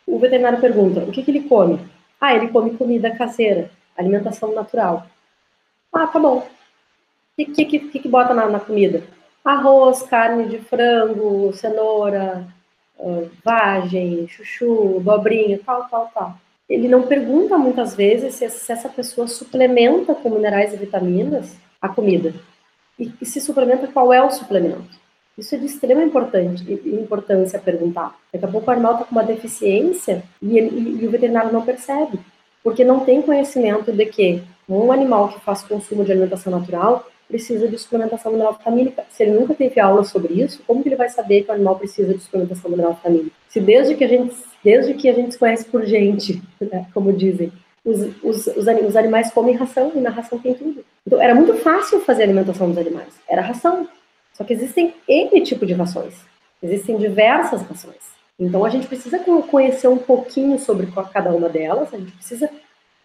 o 0.06 0.18
veterinário 0.18 0.60
pergunta, 0.60 1.00
o 1.00 1.10
que, 1.10 1.22
que 1.22 1.30
ele 1.30 1.48
come? 1.48 1.80
Ah, 2.20 2.34
ele 2.34 2.48
come 2.48 2.76
comida 2.76 3.16
caseira, 3.16 3.70
alimentação 3.96 4.54
natural. 4.54 5.06
Ah, 5.92 6.06
tá 6.06 6.18
bom. 6.18 6.38
O 6.38 6.44
que, 7.36 7.46
que, 7.46 7.78
que, 7.78 7.98
que 8.00 8.08
bota 8.08 8.34
na, 8.34 8.46
na 8.46 8.60
comida? 8.60 9.02
Arroz, 9.44 10.02
carne 10.02 10.48
de 10.48 10.58
frango, 10.58 11.52
cenoura, 11.52 12.46
uh, 12.98 13.30
vagem, 13.44 14.26
chuchu, 14.28 15.00
dobrinha, 15.00 15.60
tal, 15.64 15.88
tal, 15.88 16.10
tal. 16.14 16.38
Ele 16.68 16.88
não 16.88 17.02
pergunta 17.02 17.58
muitas 17.58 17.94
vezes 17.94 18.34
se, 18.34 18.44
essa 18.44 18.88
pessoa 18.88 19.28
suplementa 19.28 20.14
com 20.14 20.30
minerais 20.30 20.72
e 20.72 20.76
vitaminas 20.76 21.56
a 21.80 21.88
comida. 21.88 22.34
E, 22.98 23.12
e, 23.20 23.26
se 23.26 23.40
suplementa, 23.40 23.88
qual 23.88 24.12
é 24.12 24.22
o 24.22 24.30
suplemento? 24.30 24.98
Isso 25.36 25.54
é 25.54 25.58
de 25.58 25.66
extrema 25.66 26.02
importância 26.02 27.58
perguntar. 27.58 28.16
Daqui 28.32 28.44
a 28.44 28.48
pouco 28.48 28.70
o 28.70 28.72
animal 28.72 28.92
está 28.94 29.04
com 29.04 29.12
uma 29.12 29.24
deficiência 29.24 30.22
e, 30.40 30.56
ele, 30.56 30.70
e, 30.78 31.02
e 31.02 31.06
o 31.06 31.10
veterinário 31.10 31.52
não 31.52 31.64
percebe, 31.64 32.18
porque 32.62 32.84
não 32.84 33.00
tem 33.00 33.20
conhecimento 33.20 33.92
de 33.92 34.06
que 34.06 34.42
um 34.68 34.90
animal 34.90 35.28
que 35.28 35.40
faz 35.40 35.62
consumo 35.62 36.04
de 36.04 36.12
alimentação 36.12 36.52
natural 36.52 37.04
precisa 37.34 37.66
de 37.66 37.76
suplementação 37.76 38.30
mineral 38.30 38.52
vitamínica. 38.52 39.04
Se 39.10 39.24
ele 39.24 39.32
nunca 39.32 39.56
teve 39.56 39.80
aula 39.80 40.04
sobre 40.04 40.34
isso, 40.34 40.62
como 40.64 40.80
que 40.84 40.88
ele 40.88 40.94
vai 40.94 41.08
saber 41.08 41.42
que 41.42 41.50
o 41.50 41.54
animal 41.54 41.76
precisa 41.76 42.14
de 42.14 42.20
suplementação 42.20 42.70
mineral 42.70 42.94
vitamínica? 42.94 43.32
Se 43.48 43.60
desde 43.60 43.96
que 43.96 44.04
a 44.04 44.06
gente, 44.08 44.36
desde 44.62 44.94
que 44.94 45.08
a 45.08 45.12
gente 45.12 45.32
se 45.32 45.38
conhece 45.38 45.64
por 45.64 45.84
gente, 45.84 46.40
né, 46.62 46.86
como 46.94 47.12
dizem, 47.12 47.52
os, 47.84 48.00
os, 48.22 48.46
os, 48.46 48.66
os 48.86 48.96
animais 48.96 49.32
comem 49.32 49.56
ração 49.56 49.90
e 49.96 49.98
na 49.98 50.10
ração 50.10 50.38
tem 50.38 50.54
tudo. 50.54 50.84
Então, 51.04 51.20
era 51.20 51.34
muito 51.34 51.54
fácil 51.54 52.00
fazer 52.02 52.22
a 52.22 52.26
alimentação 52.26 52.68
dos 52.68 52.78
animais. 52.78 53.12
Era 53.28 53.42
ração. 53.42 53.88
Só 54.32 54.44
que 54.44 54.52
existem 54.52 54.94
N 55.08 55.40
tipo 55.40 55.66
de 55.66 55.72
rações. 55.72 56.14
Existem 56.62 56.96
diversas 56.96 57.62
rações. 57.62 58.14
Então, 58.38 58.64
a 58.64 58.68
gente 58.70 58.86
precisa 58.86 59.18
conhecer 59.18 59.88
um 59.88 59.98
pouquinho 59.98 60.56
sobre 60.56 60.86
cada 61.12 61.30
uma 61.32 61.48
delas, 61.48 61.92
a 61.92 61.98
gente 61.98 62.12
precisa 62.12 62.48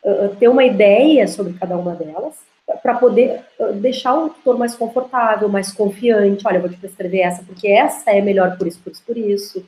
uh, 0.03 0.35
ter 0.39 0.47
uma 0.47 0.63
ideia 0.63 1.27
sobre 1.27 1.53
cada 1.53 1.75
uma 1.75 1.95
delas, 1.95 2.35
para 2.82 2.95
poder 2.95 3.41
deixar 3.75 4.15
o 4.15 4.29
tutor 4.29 4.58
mais 4.58 4.75
confortável, 4.75 5.49
mais 5.49 5.71
confiante. 5.71 6.47
Olha, 6.47 6.58
eu 6.58 6.62
vou 6.62 6.69
te 6.69 6.77
prescrever 6.77 7.21
essa 7.21 7.43
porque 7.43 7.67
essa 7.67 8.12
é 8.12 8.21
melhor 8.21 8.58
por 8.58 8.67
isso, 8.67 8.79
por 8.79 8.91
isso, 8.91 9.03
por 9.05 9.17
isso. 9.17 9.65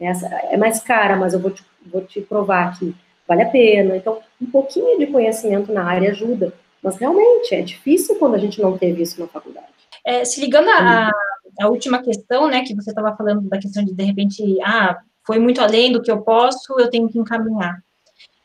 Essa 0.00 0.26
é 0.26 0.56
mais 0.56 0.80
cara, 0.80 1.16
mas 1.16 1.34
eu 1.34 1.40
vou 1.40 1.50
te, 1.50 1.64
vou 1.86 2.02
te 2.02 2.20
provar 2.20 2.78
que 2.78 2.94
vale 3.28 3.42
a 3.42 3.48
pena. 3.48 3.96
Então, 3.96 4.18
um 4.40 4.46
pouquinho 4.46 4.98
de 4.98 5.06
conhecimento 5.06 5.72
na 5.72 5.84
área 5.84 6.10
ajuda. 6.10 6.52
Mas 6.82 6.96
realmente 6.96 7.54
é 7.54 7.60
difícil 7.60 8.16
quando 8.16 8.34
a 8.34 8.38
gente 8.38 8.60
não 8.60 8.76
teve 8.76 9.02
isso 9.02 9.20
na 9.20 9.26
faculdade. 9.26 9.66
É, 10.04 10.24
se 10.24 10.40
ligando 10.40 10.68
à 10.70 11.68
última 11.68 12.02
questão, 12.02 12.48
né, 12.48 12.62
que 12.64 12.74
você 12.74 12.90
estava 12.90 13.14
falando 13.14 13.48
da 13.48 13.58
questão 13.58 13.84
de 13.84 13.92
de 13.92 14.02
repente, 14.02 14.42
ah, 14.64 14.98
foi 15.26 15.38
muito 15.38 15.60
além 15.60 15.92
do 15.92 16.00
que 16.00 16.10
eu 16.10 16.22
posso, 16.22 16.78
eu 16.78 16.88
tenho 16.88 17.08
que 17.08 17.18
encaminhar. 17.18 17.82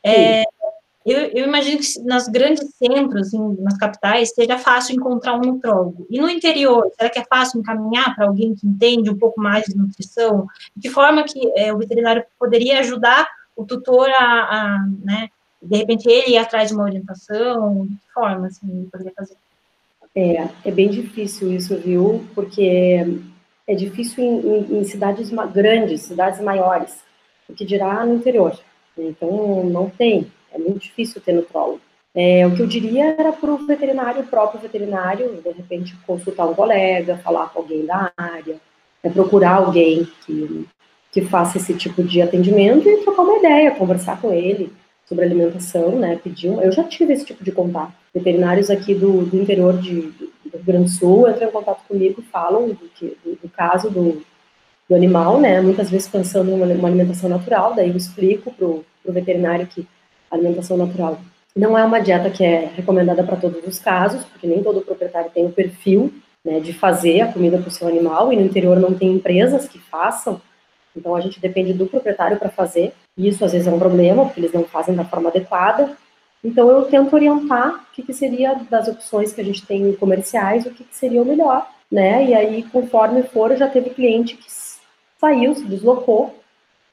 É, 0.04 0.44
eu, 1.06 1.20
eu, 1.36 1.48
imagino 1.48 1.80
que 1.80 2.00
nas 2.04 2.28
grandes 2.28 2.68
centros, 2.76 3.28
assim, 3.28 3.56
nas 3.60 3.78
capitais, 3.78 4.34
seja 4.34 4.58
fácil 4.58 4.96
encontrar 4.96 5.36
um 5.36 5.42
nutrólogo. 5.42 6.08
E 6.10 6.20
no 6.20 6.28
interior, 6.28 6.92
será 6.98 7.12
que 7.12 7.20
é 7.20 7.26
fácil 7.26 7.60
encaminhar 7.60 8.16
para 8.16 8.26
alguém 8.26 8.56
que 8.56 8.68
entende 8.68 9.12
um 9.12 9.18
pouco 9.18 9.40
mais 9.40 9.66
de 9.66 9.78
nutrição? 9.78 10.48
De 10.76 10.90
forma 10.90 11.24
que 11.24 11.40
é, 11.56 11.72
o 11.72 11.78
veterinário 11.78 12.26
poderia 12.40 12.80
ajudar 12.80 13.28
o 13.56 13.64
tutor 13.64 14.10
a, 14.10 14.24
a 14.24 14.86
né, 15.04 15.30
de 15.62 15.78
repente 15.78 16.10
ele 16.10 16.32
ir 16.32 16.38
atrás 16.38 16.70
de 16.70 16.76
uma 16.76 16.84
orientação, 16.84 17.86
de 17.86 17.96
que 17.96 18.14
forma, 18.14 18.48
assim, 18.48 18.90
poderia 18.92 19.14
fazer? 19.16 19.36
É, 20.16 20.48
é 20.66 20.72
bem 20.72 20.90
difícil 20.90 21.54
isso, 21.54 21.78
viu? 21.78 22.26
Porque 22.34 23.22
é 23.68 23.76
difícil 23.76 24.24
em, 24.24 24.40
em, 24.40 24.80
em 24.80 24.84
cidades 24.84 25.30
grandes, 25.54 26.02
cidades 26.02 26.40
maiores, 26.42 26.98
o 27.48 27.54
que 27.54 27.66
dirá 27.66 28.06
no 28.06 28.16
interior. 28.16 28.58
Então, 28.98 29.66
não 29.66 29.90
tem, 29.90 30.32
é 30.56 30.60
muito 30.60 30.80
difícil 30.80 31.22
ter 31.22 31.34
nutrólogo. 31.34 31.82
É, 32.16 32.48
o 32.48 32.56
que 32.56 32.62
eu 32.62 32.68
diria 32.68 33.14
era 33.20 33.34
para 33.34 33.52
o 33.52 33.68
veterinário, 33.68 34.22
o 34.22 34.28
próprio 34.28 34.62
veterinário, 34.62 35.42
de 35.44 35.52
repente 35.52 35.98
consultar 36.08 36.46
um 36.46 36.54
colega, 36.54 37.18
falar 37.18 37.50
com 37.50 37.60
alguém 37.60 37.86
da 37.86 38.10
área, 38.16 38.56
é 39.04 39.10
procurar 39.10 39.56
alguém 39.56 40.08
que, 40.26 40.66
que 41.12 41.22
faça 41.22 41.58
esse 41.58 41.74
tipo 41.74 42.02
de 42.02 42.22
atendimento 42.22 42.90
e 42.90 43.04
trocar 43.04 43.24
uma 43.24 43.38
ideia, 43.38 43.76
conversar 43.76 44.22
com 44.22 44.32
ele 44.32 44.72
sobre 45.06 45.26
alimentação, 45.26 46.00
né, 46.00 46.20
pedir 46.24 46.50
um, 46.50 46.62
eu 46.62 46.72
já 46.72 46.84
tive 46.84 47.14
esse 47.14 47.26
tipo 47.26 47.44
de 47.44 47.52
contato. 47.52 47.94
Veterinários 48.14 48.70
aqui 48.70 48.96
do, 48.96 49.26
do 49.26 49.40
interior 49.40 49.78
de, 49.78 50.02
do 50.02 50.32
Rio 50.54 50.64
Grande 50.66 50.86
do 50.86 50.90
Sul 50.90 51.30
entram 51.30 51.50
em 51.50 51.52
contato 51.52 51.86
comigo 51.86 52.22
e 52.22 52.32
falam 52.32 52.70
do, 52.70 52.90
que, 52.96 53.16
do, 53.24 53.36
do 53.36 53.50
caso 53.50 53.90
do, 53.90 54.24
do 54.90 54.96
animal, 54.96 55.40
né, 55.40 55.60
muitas 55.60 55.90
vezes 55.90 56.08
pensando 56.08 56.50
em 56.50 56.54
uma, 56.54 56.66
uma 56.66 56.88
alimentação 56.88 57.30
natural, 57.30 57.76
daí 57.76 57.90
eu 57.90 57.98
explico 57.98 58.52
para 58.54 58.66
o 58.66 58.86
veterinário 59.10 59.68
que 59.68 59.86
alimentação 60.32 60.78
natural 60.78 61.20
não 61.56 61.78
é 61.78 61.84
uma 61.86 62.02
dieta 62.02 62.30
que 62.30 62.44
é 62.44 62.70
recomendada 62.76 63.24
para 63.24 63.38
todos 63.38 63.66
os 63.66 63.80
casos, 63.80 64.26
porque 64.26 64.46
nem 64.46 64.62
todo 64.62 64.82
proprietário 64.82 65.32
tem 65.34 65.46
o 65.46 65.52
perfil 65.52 66.14
né, 66.44 66.60
de 66.60 66.74
fazer 66.74 67.22
a 67.22 67.32
comida 67.32 67.58
para 67.58 67.70
o 67.70 67.72
seu 67.72 67.88
animal, 67.88 68.34
e 68.34 68.36
no 68.36 68.44
interior 68.44 68.78
não 68.78 68.94
tem 68.94 69.14
empresas 69.14 69.66
que 69.68 69.80
façam, 69.80 70.42
então 70.96 71.16
a 71.16 71.22
gente 71.22 71.40
depende 71.40 71.74
do 71.74 71.88
proprietário 71.88 72.38
para 72.38 72.50
fazer, 72.50 72.94
e 73.18 73.30
isso 73.30 73.44
às 73.46 73.54
vezes 73.54 73.68
é 73.68 73.72
um 73.72 73.80
problema, 73.80 74.26
porque 74.26 74.42
eles 74.42 74.52
não 74.52 74.66
fazem 74.66 74.96
da 74.96 75.06
forma 75.06 75.30
adequada. 75.30 75.96
Então 76.44 76.70
eu 76.70 76.84
tento 76.84 77.14
orientar 77.14 77.74
o 77.74 77.94
que, 77.94 78.04
que 78.04 78.14
seria 78.14 78.54
das 78.70 78.88
opções 78.88 79.34
que 79.34 79.42
a 79.42 79.44
gente 79.44 79.66
tem 79.66 79.94
comerciais, 79.94 80.66
o 80.66 80.72
que, 80.72 80.84
que 80.84 80.96
seria 80.96 81.22
o 81.22 81.26
melhor, 81.26 81.68
né? 81.90 82.24
E 82.26 82.34
aí, 82.36 82.64
conforme 82.64 83.24
for, 83.24 83.56
já 83.56 83.68
teve 83.68 83.90
cliente 83.90 84.36
que 84.38 84.46
saiu, 85.20 85.56
se 85.56 85.66
deslocou 85.66 86.36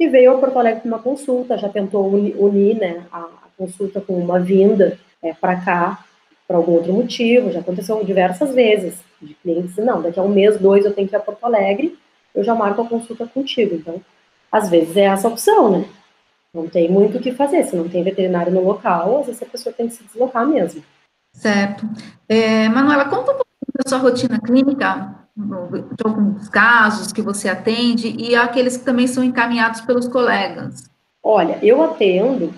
e 0.03 0.09
veio 0.09 0.33
ao 0.33 0.39
Porto 0.39 0.59
Alegre 0.59 0.81
para 0.81 0.89
uma 0.89 0.99
consulta, 0.99 1.59
já 1.59 1.69
tentou 1.69 2.07
unir, 2.09 2.77
né, 2.77 3.05
a, 3.13 3.27
consulta 3.57 4.01
com 4.01 4.15
uma 4.15 4.41
vinda 4.41 4.99
é, 5.23 5.33
para 5.33 5.57
cá 5.57 6.05
por 6.47 6.57
algum 6.57 6.73
outro 6.73 6.93
motivo, 6.93 7.53
já 7.53 7.61
aconteceu 7.61 8.03
diversas 8.05 8.55
vezes, 8.55 9.01
de 9.21 9.35
clientes, 9.35 9.77
não, 9.77 10.03
daqui 10.03 10.19
a 10.19 10.23
um 10.23 10.29
mês, 10.29 10.59
dois, 10.59 10.85
eu 10.85 10.93
tenho 10.93 11.09
que 11.09 11.15
ir 11.15 11.17
a 11.17 11.21
Porto 11.21 11.45
Alegre, 11.45 11.97
eu 12.35 12.43
já 12.43 12.55
marco 12.55 12.83
a 12.83 12.89
consulta 12.89 13.27
contigo. 13.27 13.75
Então, 13.75 14.01
às 14.51 14.69
vezes 14.69 14.97
é 14.97 15.05
essa 15.05 15.29
opção, 15.29 15.71
né? 15.71 15.89
Não 16.53 16.69
tem 16.69 16.91
muito 16.91 17.19
o 17.19 17.21
que 17.21 17.33
fazer, 17.33 17.65
se 17.65 17.77
não 17.77 17.89
tem 17.89 18.03
veterinário 18.03 18.53
no 18.53 18.63
local, 18.63 19.21
às 19.21 19.27
vezes 19.27 19.43
a 19.43 19.47
pessoa 19.47 19.73
tem 19.73 19.89
que 19.89 19.95
se 19.95 20.05
deslocar 20.05 20.47
mesmo. 20.47 20.83
Certo. 21.33 21.87
É, 22.29 22.69
Manuela, 22.69 23.07
conta 23.07 23.33
um 23.33 23.37
pouco 23.37 23.47
da 23.75 23.89
sua 23.89 23.99
rotina 23.99 24.39
clínica, 24.39 25.22
de 25.37 26.05
alguns 26.05 26.49
casos 26.49 27.13
que 27.13 27.23
você 27.23 27.49
atende 27.49 28.15
e 28.19 28.35
aqueles 28.37 28.77
que 28.77 28.85
também 28.85 29.07
são 29.07 29.25
encaminhados 29.25 29.81
pelos 29.81 30.07
colegas. 30.07 30.91
Olha, 31.23 31.59
eu 31.63 31.83
atendo 31.83 32.53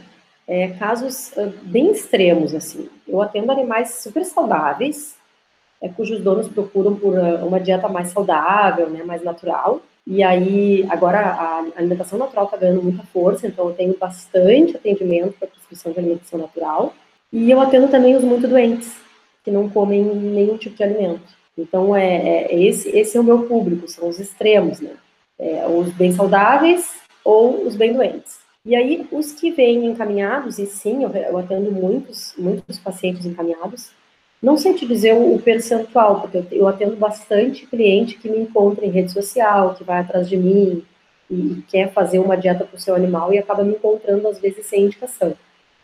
é, 0.47 0.69
casos 0.69 1.33
uh, 1.37 1.53
bem 1.63 1.93
extremos, 1.93 2.55
assim. 2.55 2.89
Eu 3.07 3.23
atendo 3.23 3.53
animais 3.53 4.03
super 4.03 4.25
saudáveis, 4.25 5.17
é, 5.81 5.89
cujos 5.89 6.21
donos 6.21 6.49
procuram 6.49 6.97
por 6.97 7.15
uh, 7.15 7.47
uma 7.47 7.61
dieta 7.61 7.89
mais 7.89 8.09
saudável, 8.09 8.89
né, 8.91 9.03
mais 9.05 9.23
natural. 9.23 9.81
E 10.07 10.23
aí, 10.23 10.87
agora 10.91 11.19
a 11.19 11.65
alimentação 11.77 12.19
natural 12.19 12.47
está 12.47 12.57
ganhando 12.57 12.83
muita 12.83 13.03
força, 13.05 13.47
então 13.47 13.69
eu 13.69 13.75
tenho 13.75 13.97
bastante 13.97 14.77
atendimento 14.77 15.35
para 15.39 15.49
prescrição 15.49 15.93
de 15.93 15.99
alimentação 15.99 16.39
natural. 16.39 16.93
E 17.33 17.51
eu 17.51 17.61
atendo 17.61 17.89
também 17.89 18.15
os 18.15 18.25
muito 18.25 18.47
doentes, 18.47 18.95
que 19.43 19.51
não 19.51 19.69
comem 19.69 20.03
nenhum 20.03 20.59
tipo 20.59 20.77
de 20.77 20.83
alimento. 20.83 21.44
Então, 21.57 21.95
é, 21.95 22.45
é 22.45 22.62
esse, 22.62 22.88
esse 22.90 23.17
é 23.17 23.21
o 23.21 23.25
meu 23.25 23.45
público, 23.45 23.88
são 23.88 24.09
os 24.09 24.19
extremos, 24.19 24.81
né? 24.81 24.97
É, 25.38 25.67
os 25.67 25.93
bem 25.93 26.12
saudáveis 26.12 26.95
ou 27.25 27.67
os 27.67 27.77
bem 27.77 27.93
doentes. 27.93 28.38
E 28.64 28.75
aí, 28.75 29.07
os 29.12 29.33
que 29.33 29.51
vêm 29.51 29.85
encaminhados, 29.87 30.59
e 30.59 30.67
sim, 30.67 31.05
eu, 31.05 31.11
eu 31.11 31.38
atendo 31.38 31.71
muitos, 31.71 32.35
muitos 32.37 32.79
pacientes 32.79 33.27
encaminhados, 33.27 33.90
não 34.45 34.57
sei 34.57 34.75
te 34.75 34.87
dizer 34.87 35.14
o, 35.14 35.35
o 35.35 35.40
percentual, 35.40 36.21
porque 36.21 36.38
eu, 36.38 36.47
eu, 36.51 36.69
atendo 36.69 36.97
bastante 36.97 37.67
cliente 37.67 38.19
que 38.19 38.29
me 38.29 38.38
encontra 38.38 38.85
em 38.85 38.90
rede 38.90 39.12
social, 39.12 39.75
que 39.75 39.85
vai 39.85 40.01
atrás 40.01 40.29
de 40.29 40.37
mim 40.37 40.85
e, 41.31 41.35
e 41.35 41.62
quer 41.69 41.93
fazer 41.93 42.19
uma 42.19 42.37
dieta 42.37 42.64
para 42.64 42.77
o 42.77 42.81
seu 42.81 42.95
animal 42.95 43.33
e 43.33 43.38
acaba 43.38 43.64
me 43.64 43.75
encontrando, 43.75 44.29
às 44.29 44.38
vezes, 44.38 44.67
sem 44.67 44.85
indicação. 44.85 45.35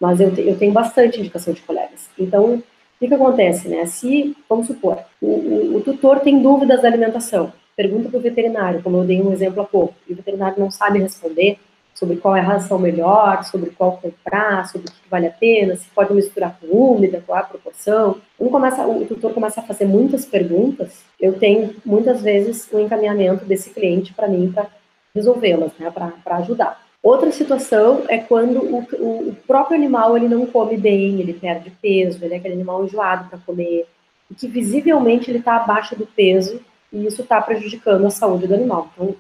Mas 0.00 0.20
eu, 0.20 0.28
eu 0.37 0.59
tenho 0.59 0.72
bastante 0.72 1.20
indicação 1.20 1.52
de 1.52 1.62
colegas. 1.62 2.09
Então, 2.18 2.62
o 3.00 3.08
que, 3.08 3.14
acontece, 3.14 3.68
né? 3.68 3.86
Se, 3.86 4.36
vamos 4.48 4.66
supor, 4.66 4.98
o, 5.20 5.26
o, 5.26 5.76
o 5.76 5.80
tutor 5.80 6.20
tem 6.20 6.42
dúvidas 6.42 6.82
da 6.82 6.88
alimentação, 6.88 7.52
pergunta 7.74 8.08
para 8.08 8.18
o 8.18 8.22
veterinário, 8.22 8.82
como 8.82 8.98
eu 8.98 9.04
dei 9.04 9.22
um 9.22 9.32
exemplo 9.32 9.62
há 9.62 9.64
pouco, 9.64 9.94
e 10.08 10.12
o 10.12 10.16
veterinário 10.16 10.58
não 10.58 10.70
sabe 10.70 10.98
responder, 10.98 11.58
sobre 12.00 12.16
qual 12.16 12.34
é 12.34 12.40
a 12.40 12.44
ração 12.44 12.78
melhor, 12.78 13.44
sobre 13.44 13.70
qual 13.70 13.98
comprar, 13.98 14.66
sobre 14.68 14.88
o 14.88 14.90
que 14.90 15.08
vale 15.10 15.26
a 15.26 15.30
pena, 15.30 15.76
se 15.76 15.86
pode 15.90 16.14
misturar 16.14 16.58
com 16.58 16.66
úmida, 16.66 17.22
qual 17.26 17.38
a 17.38 17.42
proporção. 17.42 18.16
Quando 18.38 18.50
começa, 18.50 18.86
o 18.86 19.04
tutor 19.04 19.34
começa 19.34 19.60
a 19.60 19.64
fazer 19.64 19.84
muitas 19.84 20.24
perguntas, 20.24 21.04
eu 21.20 21.38
tenho 21.38 21.76
muitas 21.84 22.22
vezes 22.22 22.66
o 22.72 22.78
um 22.78 22.80
encaminhamento 22.80 23.44
desse 23.44 23.68
cliente 23.70 24.14
para 24.14 24.28
mim 24.28 24.50
para 24.50 24.66
resolvê-las, 25.14 25.72
né, 25.78 25.90
para 25.90 26.36
ajudar. 26.36 26.89
Outra 27.02 27.32
situação 27.32 28.04
é 28.08 28.18
quando 28.18 28.62
o, 28.62 29.28
o, 29.28 29.36
próprio 29.46 29.76
animal 29.76 30.16
ele 30.16 30.28
não 30.28 30.44
come 30.44 30.76
bem, 30.76 31.18
ele 31.20 31.32
perde 31.32 31.70
peso, 31.82 32.22
ele 32.22 32.34
é 32.34 32.36
aquele 32.36 32.54
animal 32.54 32.84
enjoado 32.84 33.28
para 33.30 33.38
comer, 33.38 33.86
e 34.30 34.34
que 34.34 34.46
visivelmente 34.46 35.30
ele 35.30 35.38
está 35.38 35.56
abaixo 35.56 35.96
do 35.96 36.06
peso 36.06 36.60
e 36.92 37.06
isso 37.06 37.22
está 37.22 37.40
prejudicando 37.40 38.06
a 38.06 38.10
saúde 38.10 38.46
do 38.46 38.54
animal. 38.54 38.90
Então, 38.92 39.16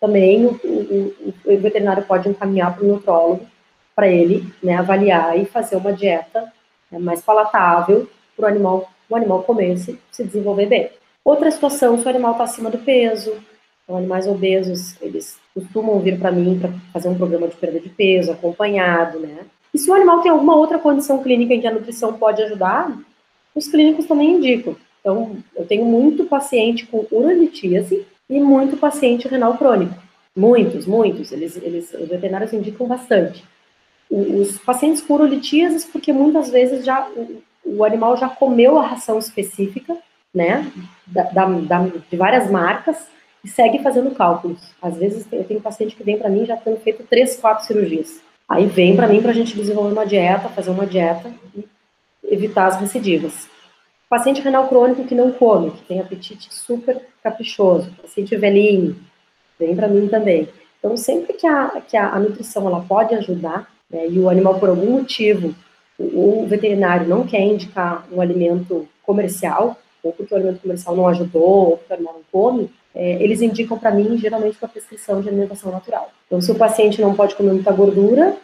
também 0.00 0.46
o, 0.46 0.52
o, 0.52 1.34
o 1.44 1.58
veterinário 1.58 2.04
pode 2.04 2.28
encaminhar 2.28 2.74
para 2.74 2.84
o 2.84 2.88
nutrólogo 2.88 3.46
para 3.94 4.08
ele 4.08 4.50
né, 4.62 4.76
avaliar 4.76 5.36
e 5.38 5.44
fazer 5.44 5.76
uma 5.76 5.92
dieta 5.92 6.52
né, 6.90 6.98
mais 6.98 7.20
palatável 7.20 8.08
para 8.36 8.46
o 8.46 8.48
animal, 8.48 8.88
o 9.10 9.16
animal 9.16 9.42
comer 9.42 9.74
e 9.74 9.78
se, 9.78 9.98
se 10.10 10.24
desenvolver 10.24 10.66
bem. 10.66 10.90
Outra 11.24 11.50
situação, 11.50 11.98
se 11.98 12.06
o 12.06 12.08
animal 12.08 12.32
está 12.32 12.44
acima 12.44 12.70
do 12.70 12.78
peso, 12.78 13.36
então 13.88 13.96
animais 13.96 14.26
obesos, 14.26 15.00
eles 15.00 15.38
costumam 15.54 15.98
vir 15.98 16.18
para 16.18 16.30
mim 16.30 16.58
para 16.58 16.70
fazer 16.92 17.08
um 17.08 17.16
programa 17.16 17.48
de 17.48 17.56
perda 17.56 17.80
de 17.80 17.88
peso 17.88 18.30
acompanhado, 18.30 19.18
né? 19.18 19.46
E 19.72 19.78
se 19.78 19.90
o 19.90 19.94
animal 19.94 20.20
tem 20.20 20.30
alguma 20.30 20.54
outra 20.54 20.78
condição 20.78 21.22
clínica 21.22 21.54
em 21.54 21.60
que 21.62 21.66
a 21.66 21.72
nutrição 21.72 22.12
pode 22.12 22.42
ajudar, 22.42 22.94
os 23.54 23.66
clínicos 23.66 24.04
também 24.04 24.34
indicam. 24.34 24.76
Então, 25.00 25.38
eu 25.56 25.64
tenho 25.64 25.86
muito 25.86 26.24
paciente 26.24 26.86
com 26.86 27.06
urolitíase 27.10 28.06
e 28.28 28.38
muito 28.38 28.76
paciente 28.76 29.26
renal 29.26 29.56
crônico. 29.56 29.94
Muitos, 30.36 30.86
muitos. 30.86 31.32
Eles, 31.32 31.56
eles, 31.56 31.94
os 31.94 32.08
veterinários 32.08 32.52
indicam 32.52 32.86
bastante. 32.86 33.42
Os 34.10 34.58
pacientes 34.58 35.00
com 35.00 35.14
urolitíases, 35.14 35.86
porque 35.86 36.12
muitas 36.12 36.50
vezes 36.50 36.84
já 36.84 37.08
o, 37.08 37.42
o, 37.64 37.84
animal 37.84 38.18
já 38.18 38.28
comeu 38.28 38.78
a 38.78 38.86
ração 38.86 39.18
específica, 39.18 39.96
né, 40.34 40.70
da, 41.06 41.22
da, 41.22 41.86
de 42.10 42.16
várias 42.16 42.50
marcas, 42.50 43.08
e 43.44 43.48
segue 43.48 43.82
fazendo 43.82 44.14
cálculos. 44.14 44.60
Às 44.80 44.96
vezes 44.96 45.26
eu 45.30 45.44
tenho 45.44 45.60
paciente 45.60 45.94
que 45.94 46.04
vem 46.04 46.18
para 46.18 46.28
mim 46.28 46.44
já 46.44 46.56
tendo 46.56 46.78
feito 46.80 47.04
três, 47.04 47.36
quatro 47.36 47.66
cirurgias. 47.66 48.20
Aí 48.48 48.66
vem 48.66 48.96
para 48.96 49.06
mim 49.06 49.20
para 49.20 49.30
a 49.30 49.34
gente 49.34 49.54
desenvolver 49.54 49.92
uma 49.92 50.06
dieta, 50.06 50.48
fazer 50.48 50.70
uma 50.70 50.86
dieta 50.86 51.32
e 51.54 51.64
evitar 52.24 52.66
as 52.66 52.80
recidivas. 52.80 53.48
Paciente 54.08 54.40
renal 54.40 54.68
crônico 54.68 55.04
que 55.04 55.14
não 55.14 55.30
come, 55.30 55.70
que 55.70 55.82
tem 55.82 56.00
apetite 56.00 56.52
super 56.54 56.98
caprichoso, 57.22 57.92
paciente 58.00 58.34
velhinho, 58.36 58.96
vem 59.58 59.76
para 59.76 59.86
mim 59.86 60.08
também. 60.08 60.48
Então, 60.78 60.96
sempre 60.96 61.34
que 61.34 61.46
a, 61.46 61.80
que 61.82 61.96
a, 61.96 62.14
a 62.14 62.18
nutrição 62.18 62.66
ela 62.66 62.80
pode 62.80 63.14
ajudar, 63.14 63.70
né, 63.90 64.06
e 64.08 64.18
o 64.18 64.30
animal, 64.30 64.58
por 64.58 64.68
algum 64.70 64.92
motivo, 64.92 65.54
o, 65.98 66.42
o, 66.42 66.46
veterinário 66.46 67.08
não 67.08 67.26
quer 67.26 67.42
indicar 67.42 68.06
um 68.12 68.20
alimento 68.20 68.88
comercial, 69.02 69.76
ou 70.02 70.12
porque 70.12 70.32
o 70.32 70.36
alimento 70.36 70.60
comercial 70.60 70.96
não 70.96 71.08
ajudou, 71.08 71.70
ou 71.70 71.76
porque 71.76 71.92
o 71.92 71.96
animal 71.96 72.14
não 72.14 72.22
come, 72.30 72.70
é, 72.98 73.22
eles 73.22 73.40
indicam 73.40 73.78
para 73.78 73.92
mim, 73.92 74.18
geralmente, 74.18 74.58
para 74.58 74.68
prescrição 74.68 75.20
de 75.22 75.28
alimentação 75.28 75.70
natural. 75.70 76.10
Então, 76.26 76.40
se 76.40 76.50
o 76.50 76.56
paciente 76.56 77.00
não 77.00 77.14
pode 77.14 77.36
comer 77.36 77.52
muita 77.52 77.70
gordura, 77.70 78.36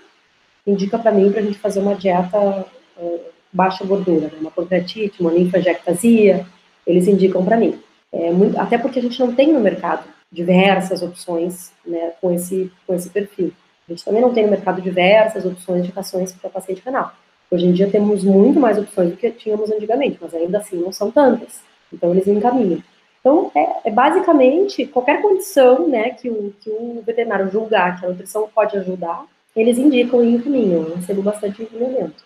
indica 0.64 0.96
para 0.96 1.10
mim 1.10 1.32
para 1.32 1.40
a 1.40 1.42
gente 1.42 1.58
fazer 1.58 1.80
uma 1.80 1.96
dieta 1.96 2.64
é, 2.96 3.20
baixa 3.52 3.84
gordura, 3.84 4.28
né? 4.28 4.38
uma 4.40 4.52
pancreatite, 4.52 5.20
uma 5.20 5.32
linfangectasia, 5.32 6.46
eles 6.86 7.08
indicam 7.08 7.44
para 7.44 7.56
mim. 7.56 7.80
É 8.12 8.30
muito, 8.30 8.56
até 8.56 8.78
porque 8.78 9.00
a 9.00 9.02
gente 9.02 9.18
não 9.18 9.34
tem 9.34 9.52
no 9.52 9.58
mercado 9.58 10.04
diversas 10.30 11.02
opções 11.02 11.72
né, 11.84 12.12
com, 12.20 12.30
esse, 12.30 12.70
com 12.86 12.94
esse 12.94 13.10
perfil. 13.10 13.52
A 13.88 13.92
gente 13.92 14.04
também 14.04 14.22
não 14.22 14.32
tem 14.32 14.44
no 14.44 14.50
mercado 14.50 14.80
diversas 14.80 15.44
opções 15.44 15.82
de 15.82 15.88
indicações 15.88 16.32
para 16.32 16.48
paciente 16.48 16.80
renal. 16.84 17.12
Hoje 17.50 17.66
em 17.66 17.72
dia 17.72 17.90
temos 17.90 18.22
muito 18.22 18.60
mais 18.60 18.78
opções 18.78 19.10
do 19.10 19.16
que 19.16 19.28
tínhamos 19.32 19.70
antigamente, 19.70 20.16
mas 20.20 20.32
ainda 20.32 20.58
assim 20.58 20.76
não 20.76 20.92
são 20.92 21.10
tantas. 21.10 21.60
Então 21.92 22.12
eles 22.12 22.28
encaminham. 22.28 22.80
Então, 23.24 23.50
é, 23.54 23.88
é, 23.88 23.90
basicamente 23.90 24.84
qualquer 24.84 25.22
condição 25.22 25.88
né, 25.88 26.10
que, 26.10 26.28
o, 26.28 26.54
que 26.60 26.68
o 26.68 27.02
veterinário 27.06 27.50
julgar 27.50 27.98
que 27.98 28.04
a 28.04 28.10
nutrição 28.10 28.50
pode 28.54 28.76
ajudar, 28.76 29.24
eles 29.56 29.78
indicam 29.78 30.22
e 30.22 30.34
encaminham. 30.34 30.82
Eu 30.82 30.96
recebo 30.96 31.22
bastante 31.22 31.62
encaminhamento. 31.62 32.22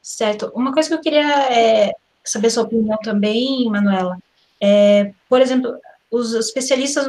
Certo. 0.00 0.50
Uma 0.54 0.72
coisa 0.72 0.88
que 0.88 0.94
eu 0.94 1.02
queria 1.02 1.52
é, 1.52 1.92
saber 2.24 2.48
sua 2.48 2.62
opinião 2.62 2.96
também, 2.96 3.68
Manuela, 3.68 4.16
é, 4.58 5.12
por 5.28 5.42
exemplo, 5.42 5.78
os 6.10 6.32
especialistas 6.32 7.06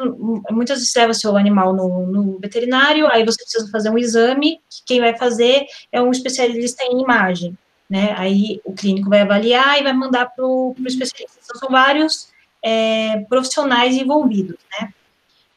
muitas 0.50 0.80
vezes 0.80 0.94
levam 0.94 1.14
seu 1.14 1.38
animal 1.38 1.74
no, 1.74 2.08
no, 2.08 2.40
veterinário, 2.40 3.08
aí 3.08 3.24
você 3.24 3.42
precisa 3.42 3.72
fazer 3.72 3.90
um 3.90 3.98
exame, 3.98 4.60
que 4.70 4.84
quem 4.86 5.00
vai 5.00 5.18
fazer 5.18 5.66
é 5.94 6.02
um 6.02 6.12
especialista 6.12 6.84
em 6.84 7.02
imagem, 7.02 7.58
né? 7.90 8.14
Aí 8.18 8.60
o 8.66 8.74
clínico 8.74 9.10
vai 9.10 9.22
avaliar 9.22 9.80
e 9.80 9.84
vai 9.84 9.94
mandar 9.94 10.26
para 10.26 10.46
o 10.46 10.76
especialista. 10.86 11.40
São 11.58 11.70
vários 11.70 12.28
é, 12.62 13.20
profissionais 13.30 13.96
envolvidos, 13.96 14.58
né? 14.72 14.94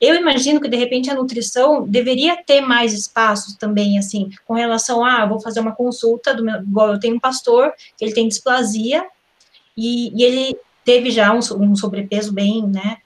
Eu 0.00 0.16
imagino 0.16 0.60
que, 0.60 0.68
de 0.68 0.76
repente, 0.76 1.08
a 1.08 1.14
nutrição 1.14 1.86
deveria 1.86 2.36
ter 2.36 2.60
mais 2.60 2.92
espaços 2.92 3.54
também, 3.54 3.98
assim, 3.98 4.30
com 4.44 4.54
relação 4.54 5.04
a, 5.04 5.22
ah, 5.22 5.26
vou 5.26 5.40
fazer 5.40 5.60
uma 5.60 5.76
consulta, 5.76 6.34
do 6.34 6.44
meu, 6.44 6.60
igual 6.60 6.92
eu 6.92 6.98
tenho 6.98 7.14
um 7.14 7.20
pastor, 7.20 7.72
que 7.96 8.04
ele 8.04 8.12
tem 8.12 8.26
displasia, 8.26 9.06
e, 9.76 10.12
e 10.20 10.24
ele 10.24 10.56
teve 10.84 11.12
já 11.12 11.32
um, 11.32 11.38
um 11.60 11.76
sobrepeso 11.76 12.32
bem, 12.32 12.66
né, 12.66 12.96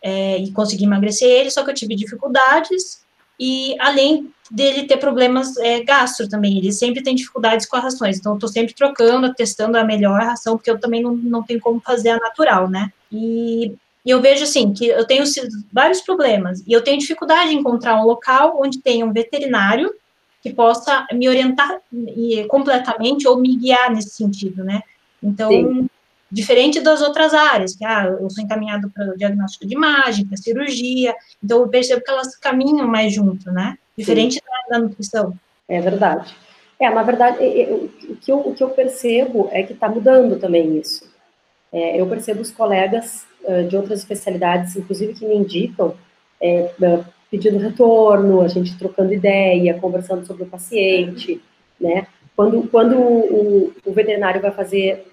é, 0.00 0.38
e 0.38 0.50
consegui 0.50 0.84
emagrecer 0.84 1.28
ele, 1.28 1.50
só 1.50 1.62
que 1.62 1.70
eu 1.70 1.74
tive 1.74 1.94
dificuldades, 1.94 3.04
e 3.38 3.76
além 3.78 4.30
dele 4.50 4.86
ter 4.86 4.96
problemas 4.96 5.56
é, 5.58 5.82
gastro 5.82 6.28
também, 6.28 6.58
ele 6.58 6.72
sempre 6.72 7.02
tem 7.02 7.14
dificuldades 7.14 7.66
com 7.66 7.76
as 7.76 7.84
rações, 7.84 8.18
então 8.18 8.32
eu 8.32 8.36
estou 8.36 8.48
sempre 8.48 8.74
trocando, 8.74 9.34
testando 9.34 9.76
a 9.76 9.84
melhor 9.84 10.20
ração, 10.20 10.56
porque 10.56 10.70
eu 10.70 10.80
também 10.80 11.02
não, 11.02 11.14
não 11.14 11.42
tenho 11.42 11.60
como 11.60 11.80
fazer 11.80 12.10
a 12.10 12.18
natural, 12.18 12.68
né, 12.68 12.92
e 13.12 13.74
e 14.08 14.10
eu 14.10 14.22
vejo 14.22 14.44
assim 14.44 14.72
que 14.72 14.86
eu 14.86 15.06
tenho 15.06 15.22
vários 15.70 16.00
problemas 16.00 16.62
e 16.66 16.72
eu 16.72 16.82
tenho 16.82 16.98
dificuldade 16.98 17.52
em 17.52 17.58
encontrar 17.58 18.00
um 18.00 18.06
local 18.06 18.58
onde 18.58 18.80
tenha 18.80 19.04
um 19.04 19.12
veterinário 19.12 19.92
que 20.42 20.50
possa 20.50 21.06
me 21.12 21.28
orientar 21.28 21.78
completamente 22.48 23.28
ou 23.28 23.38
me 23.38 23.54
guiar 23.54 23.92
nesse 23.94 24.10
sentido, 24.10 24.64
né? 24.64 24.80
Então, 25.22 25.50
Sim. 25.50 25.90
Diferente 26.30 26.80
das 26.80 27.00
outras 27.00 27.32
áreas, 27.32 27.74
que 27.74 27.84
ah, 27.84 28.16
eu 28.20 28.28
sou 28.30 28.44
encaminhado 28.44 28.90
para 28.90 29.12
o 29.12 29.16
diagnóstico 29.16 29.66
de 29.66 29.74
imagem, 29.74 30.26
para 30.26 30.36
cirurgia, 30.36 31.14
então 31.42 31.60
eu 31.60 31.68
percebo 31.68 32.02
que 32.02 32.10
elas 32.10 32.36
caminham 32.36 32.86
mais 32.86 33.14
junto, 33.14 33.50
né? 33.50 33.78
Diferente 33.96 34.40
da, 34.40 34.76
da, 34.76 34.84
nutrição. 34.84 35.34
É 35.68 35.80
verdade. 35.80 36.34
É, 36.78 36.88
na 36.90 37.02
verdade, 37.02 37.38
o 38.08 38.16
que 38.16 38.30
eu, 38.30 38.38
o 38.38 38.54
que 38.54 38.62
eu 38.62 38.70
percebo 38.70 39.48
é 39.50 39.62
que 39.62 39.72
está 39.72 39.88
mudando 39.88 40.38
também 40.38 40.78
isso. 40.78 41.10
É, 41.72 42.00
eu 42.00 42.06
percebo 42.06 42.40
os 42.40 42.50
colegas 42.50 43.26
uh, 43.44 43.66
de 43.66 43.76
outras 43.76 43.98
especialidades, 43.98 44.76
inclusive 44.76 45.14
que 45.14 45.26
me 45.26 45.34
indicam, 45.34 45.94
é, 46.40 46.70
uh, 46.80 47.04
pedindo 47.30 47.58
retorno, 47.58 48.40
a 48.40 48.48
gente 48.48 48.78
trocando 48.78 49.12
ideia, 49.12 49.78
conversando 49.78 50.24
sobre 50.26 50.44
o 50.44 50.48
paciente, 50.48 51.42
né? 51.80 52.06
Quando, 52.36 52.68
quando 52.68 52.96
o, 52.96 53.72
o 53.84 53.92
veterinário 53.92 54.40
vai 54.40 54.52
fazer 54.52 55.04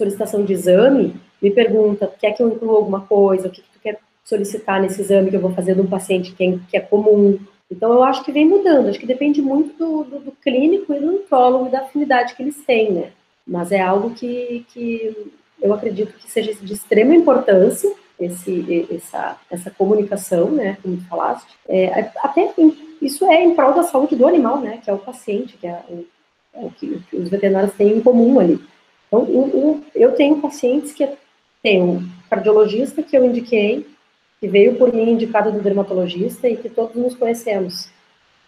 solicitação 0.00 0.44
de 0.44 0.52
exame, 0.52 1.14
me 1.40 1.50
pergunta, 1.50 2.12
quer 2.18 2.32
que 2.32 2.42
eu 2.42 2.48
inclua 2.48 2.76
alguma 2.76 3.02
coisa, 3.02 3.48
o 3.48 3.50
que, 3.50 3.60
que 3.60 3.68
tu 3.72 3.80
quer 3.82 3.98
solicitar 4.24 4.80
nesse 4.80 5.00
exame 5.00 5.30
que 5.30 5.36
eu 5.36 5.40
vou 5.40 5.52
fazer 5.52 5.74
de 5.74 5.80
um 5.80 5.86
paciente 5.86 6.32
que 6.32 6.44
é, 6.44 6.58
que 6.70 6.76
é 6.76 6.80
comum. 6.80 7.38
Então, 7.70 7.92
eu 7.92 8.02
acho 8.02 8.24
que 8.24 8.32
vem 8.32 8.48
mudando, 8.48 8.88
acho 8.88 8.98
que 8.98 9.06
depende 9.06 9.40
muito 9.40 9.76
do, 9.78 10.04
do, 10.04 10.20
do 10.20 10.32
clínico 10.32 10.92
e 10.92 11.00
do 11.00 11.12
nutrólogo 11.12 11.66
e 11.66 11.70
da 11.70 11.80
afinidade 11.80 12.34
que 12.34 12.42
eles 12.42 12.56
têm, 12.64 12.92
né? 12.92 13.10
Mas 13.46 13.70
é 13.72 13.80
algo 13.80 14.10
que, 14.10 14.66
que 14.72 15.32
eu 15.60 15.72
acredito 15.72 16.14
que 16.18 16.30
seja 16.30 16.54
de 16.54 16.72
extrema 16.72 17.14
importância 17.14 17.92
esse, 18.18 18.86
essa, 18.90 19.38
essa 19.50 19.70
comunicação, 19.70 20.50
né, 20.50 20.76
como 20.82 20.96
tu 20.96 21.04
falaste, 21.08 21.48
é, 21.68 22.10
até 22.18 22.52
isso 23.00 23.24
é 23.24 23.42
em 23.42 23.54
prol 23.54 23.72
da 23.72 23.82
saúde 23.82 24.14
do 24.14 24.26
animal, 24.26 24.60
né, 24.60 24.78
que 24.82 24.90
é 24.90 24.92
o 24.92 24.98
paciente, 24.98 25.56
que 25.56 25.66
é 25.66 25.82
o, 25.88 26.06
é 26.54 26.66
o 26.66 26.70
que, 26.70 27.00
os 27.12 27.28
veterinários 27.30 27.74
têm 27.74 27.96
em 27.96 28.00
comum 28.00 28.38
ali. 28.38 28.60
Então, 29.10 29.26
eu, 29.28 29.84
eu 29.92 30.12
tenho 30.12 30.40
pacientes 30.40 30.92
que 30.92 31.08
tem 31.60 31.82
um 31.82 32.08
cardiologista 32.30 33.02
que 33.02 33.16
eu 33.16 33.24
indiquei, 33.24 33.84
que 34.38 34.46
veio 34.46 34.76
por 34.76 34.94
mim 34.94 35.10
indicado 35.10 35.50
do 35.50 35.60
dermatologista 35.60 36.48
e 36.48 36.56
que 36.56 36.68
todos 36.68 36.94
nos 36.94 37.16
conhecemos. 37.16 37.90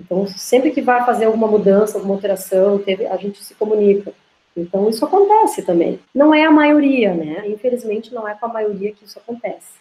Então, 0.01 0.25
sempre 0.29 0.71
que 0.71 0.81
vai 0.81 1.05
fazer 1.05 1.25
alguma 1.25 1.49
mudança, 1.49 1.99
alguma 1.99 2.15
alteração, 2.15 2.79
teve, 2.79 3.07
a 3.07 3.17
gente 3.17 3.43
se 3.43 3.55
comunica. 3.55 4.13
Então, 4.57 4.89
isso 4.89 5.05
acontece 5.05 5.63
também. 5.63 5.99
Não 6.15 6.33
é 6.33 6.45
a 6.45 6.51
maioria, 6.51 7.13
né? 7.13 7.49
Infelizmente, 7.49 8.15
não 8.15 8.27
é 8.29 8.35
com 8.35 8.47
a 8.47 8.53
maioria 8.53 8.93
que 8.93 9.05
isso 9.05 9.19
acontece. 9.19 9.73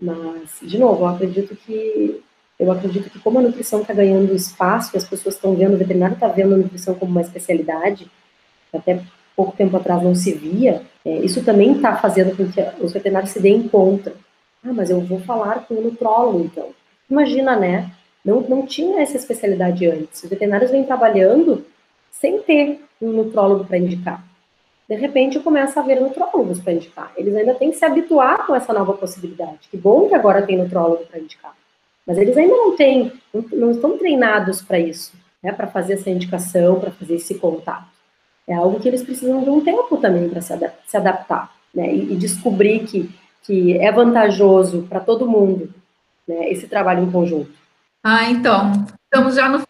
Mas, 0.00 0.58
de 0.62 0.78
novo, 0.78 1.02
eu 1.02 1.08
acredito 1.08 1.54
que 1.54 2.22
eu 2.58 2.70
acredito 2.70 3.10
que 3.10 3.18
como 3.18 3.38
a 3.38 3.42
nutrição 3.42 3.80
está 3.80 3.92
ganhando 3.92 4.34
espaço, 4.34 4.90
que 4.90 4.96
as 4.96 5.08
pessoas 5.08 5.34
estão 5.34 5.54
vendo, 5.54 5.74
o 5.74 5.78
veterinário 5.78 6.14
está 6.14 6.28
vendo 6.28 6.54
a 6.54 6.58
nutrição 6.58 6.94
como 6.94 7.10
uma 7.10 7.20
especialidade, 7.20 8.08
até 8.72 9.02
pouco 9.36 9.56
tempo 9.56 9.76
atrás 9.76 10.02
não 10.02 10.14
se 10.14 10.32
via, 10.32 10.82
é, 11.04 11.18
isso 11.18 11.44
também 11.44 11.72
está 11.72 11.96
fazendo 11.96 12.36
com 12.36 12.50
que 12.50 12.60
os 12.82 12.92
veterinários 12.92 13.32
se 13.32 13.40
deem 13.40 13.68
conta. 13.68 14.14
Ah, 14.64 14.72
mas 14.72 14.90
eu 14.90 15.00
vou 15.00 15.20
falar 15.20 15.66
com 15.66 15.74
o 15.74 15.80
nutrólogo, 15.82 16.44
então. 16.44 16.70
Imagina, 17.10 17.56
né? 17.56 17.90
Não, 18.24 18.40
não 18.40 18.66
tinha 18.66 19.02
essa 19.02 19.16
especialidade 19.16 19.86
antes. 19.86 20.22
Os 20.22 20.30
veterinários 20.30 20.70
vêm 20.70 20.84
trabalhando 20.84 21.64
sem 22.10 22.40
ter 22.40 22.80
um 23.00 23.10
nutrólogo 23.10 23.66
para 23.66 23.76
indicar. 23.76 24.24
De 24.88 24.94
repente 24.94 25.38
começa 25.40 25.80
a 25.80 25.82
haver 25.82 26.00
nutrólogos 26.00 26.60
para 26.60 26.72
indicar. 26.72 27.12
Eles 27.16 27.34
ainda 27.34 27.54
têm 27.54 27.70
que 27.70 27.76
se 27.76 27.84
habituar 27.84 28.46
com 28.46 28.54
essa 28.54 28.72
nova 28.72 28.94
possibilidade. 28.94 29.68
Que 29.70 29.76
bom 29.76 30.08
que 30.08 30.14
agora 30.14 30.42
tem 30.42 30.56
nutrólogo 30.56 31.04
para 31.06 31.20
indicar. 31.20 31.54
Mas 32.06 32.18
eles 32.18 32.36
ainda 32.36 32.54
não 32.54 32.76
têm, 32.76 33.12
não, 33.32 33.44
não 33.52 33.70
estão 33.70 33.96
treinados 33.96 34.60
para 34.62 34.78
isso, 34.78 35.12
né, 35.42 35.52
para 35.52 35.66
fazer 35.66 35.94
essa 35.94 36.10
indicação, 36.10 36.78
para 36.78 36.90
fazer 36.90 37.14
esse 37.14 37.34
contato. 37.36 37.93
É 38.46 38.54
algo 38.54 38.78
que 38.78 38.88
eles 38.88 39.02
precisam 39.02 39.42
de 39.42 39.50
um 39.50 39.62
tempo 39.62 39.96
também 39.96 40.28
para 40.28 40.40
se, 40.40 40.52
adap 40.52 40.74
se, 40.86 40.96
adaptar, 40.96 41.50
né, 41.74 41.94
e, 41.94 42.12
e, 42.12 42.16
descobrir 42.16 42.80
que, 42.80 43.10
que 43.42 43.78
é 43.78 43.90
vantajoso 43.90 44.86
para 44.88 45.00
todo 45.00 45.26
mundo, 45.26 45.72
né, 46.28 46.50
esse 46.50 46.68
trabalho 46.68 47.02
em 47.02 47.10
conjunto. 47.10 47.50
Ah, 48.02 48.30
então, 48.30 48.86
estamos 49.04 49.34
já 49.34 49.48
no 49.48 49.62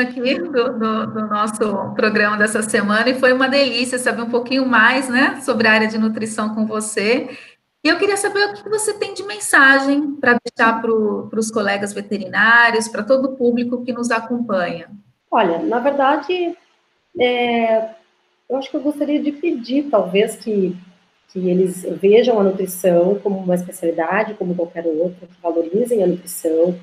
aqui 0.00 0.38
do, 0.38 0.50
do, 0.50 1.06
do, 1.06 1.26
nosso 1.28 1.94
programa 1.94 2.36
dessa 2.36 2.62
semana 2.62 3.08
e 3.08 3.18
foi 3.18 3.32
uma 3.32 3.48
delícia 3.48 3.96
saber 3.98 4.22
um 4.22 4.30
pouquinho 4.30 4.66
mais, 4.66 5.08
né, 5.08 5.40
sobre 5.40 5.68
a 5.68 5.72
área 5.72 5.88
de 5.88 5.98
nutrição 5.98 6.54
com 6.54 6.66
você. 6.66 7.30
E 7.84 7.88
eu 7.88 7.98
queria 7.98 8.16
saber 8.16 8.44
o 8.44 8.54
que 8.54 8.68
você 8.68 8.94
tem 8.94 9.14
de 9.14 9.24
mensagem 9.24 10.12
para 10.16 10.38
deixar 10.44 10.80
para 10.80 10.90
os 10.92 11.50
colegas 11.50 11.92
veterinários, 11.92 12.88
para 12.88 13.02
todo 13.02 13.26
o 13.26 13.36
público 13.36 13.84
que 13.84 13.92
nos 13.92 14.10
acompanha. 14.10 14.88
Olha, 15.30 15.58
na 15.60 15.78
verdade, 15.78 16.56
é, 17.18 17.88
eu 18.52 18.58
acho 18.58 18.70
que 18.70 18.76
eu 18.76 18.82
gostaria 18.82 19.18
de 19.18 19.32
pedir, 19.32 19.84
talvez, 19.84 20.36
que, 20.36 20.76
que 21.28 21.48
eles 21.48 21.84
vejam 21.98 22.38
a 22.38 22.44
nutrição 22.44 23.18
como 23.22 23.38
uma 23.38 23.54
especialidade, 23.54 24.34
como 24.34 24.54
qualquer 24.54 24.86
outra, 24.86 25.26
que 25.26 25.40
valorizem 25.42 26.02
a 26.02 26.06
nutrição, 26.06 26.78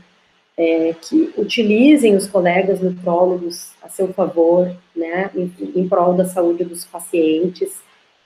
é, 0.58 0.96
que 1.00 1.32
utilizem 1.38 2.16
os 2.16 2.26
colegas 2.26 2.82
nutrólogos 2.82 3.72
a 3.84 3.88
seu 3.88 4.12
favor, 4.12 4.76
né, 4.96 5.30
em, 5.36 5.54
em 5.76 5.88
prol 5.88 6.16
da 6.16 6.26
saúde 6.26 6.64
dos 6.64 6.86
pacientes, 6.86 7.80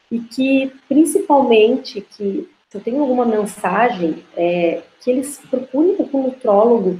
e 0.09 0.19
que, 0.19 0.71
principalmente, 0.87 1.99
que 1.99 2.49
se 2.69 2.77
eu 2.77 2.81
tenho 2.81 3.01
alguma 3.01 3.25
mensagem, 3.25 4.23
é, 4.37 4.81
que 5.01 5.11
eles 5.11 5.41
procurem 5.49 5.97
o 5.99 6.17
nutrólogo 6.17 6.97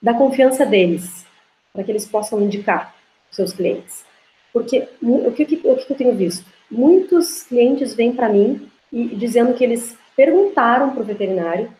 da 0.00 0.14
confiança 0.14 0.64
deles, 0.64 1.26
para 1.72 1.82
que 1.82 1.90
eles 1.90 2.06
possam 2.06 2.40
indicar 2.40 2.94
os 3.28 3.34
seus 3.34 3.52
clientes. 3.52 4.08
Porque 4.52 4.88
o 5.02 5.32
que, 5.32 5.60
o 5.64 5.76
que 5.76 5.92
eu 5.92 5.96
tenho 5.96 6.14
visto? 6.14 6.44
Muitos 6.70 7.44
clientes 7.44 7.94
vêm 7.94 8.12
para 8.12 8.28
mim 8.28 8.68
e 8.92 9.14
dizendo 9.14 9.54
que 9.54 9.62
eles 9.62 9.96
perguntaram 10.16 10.90
para 10.90 11.02
o 11.02 11.06
veterinário 11.06 11.70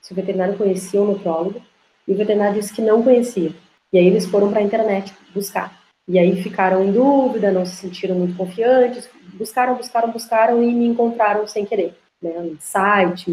se 0.00 0.12
o 0.12 0.16
veterinário 0.16 0.56
conhecia 0.56 1.00
o 1.00 1.06
nutrólogo, 1.06 1.60
e 2.06 2.12
o 2.12 2.16
veterinário 2.16 2.58
disse 2.58 2.72
que 2.72 2.80
não 2.80 3.02
conhecia. 3.02 3.52
E 3.92 3.98
aí 3.98 4.06
eles 4.06 4.24
foram 4.24 4.50
para 4.50 4.60
a 4.60 4.62
internet 4.62 5.12
buscar. 5.34 5.82
E 6.08 6.18
aí 6.18 6.42
ficaram 6.42 6.82
em 6.82 6.90
dúvida, 6.90 7.52
não 7.52 7.66
se 7.66 7.76
sentiram 7.76 8.14
muito 8.14 8.34
confiantes, 8.34 9.08
buscaram, 9.34 9.74
buscaram, 9.74 10.10
buscaram 10.10 10.62
e 10.62 10.72
me 10.72 10.86
encontraram 10.86 11.46
sem 11.46 11.66
querer, 11.66 11.94
né, 12.22 12.30
no 12.40 12.56
site, 12.58 13.30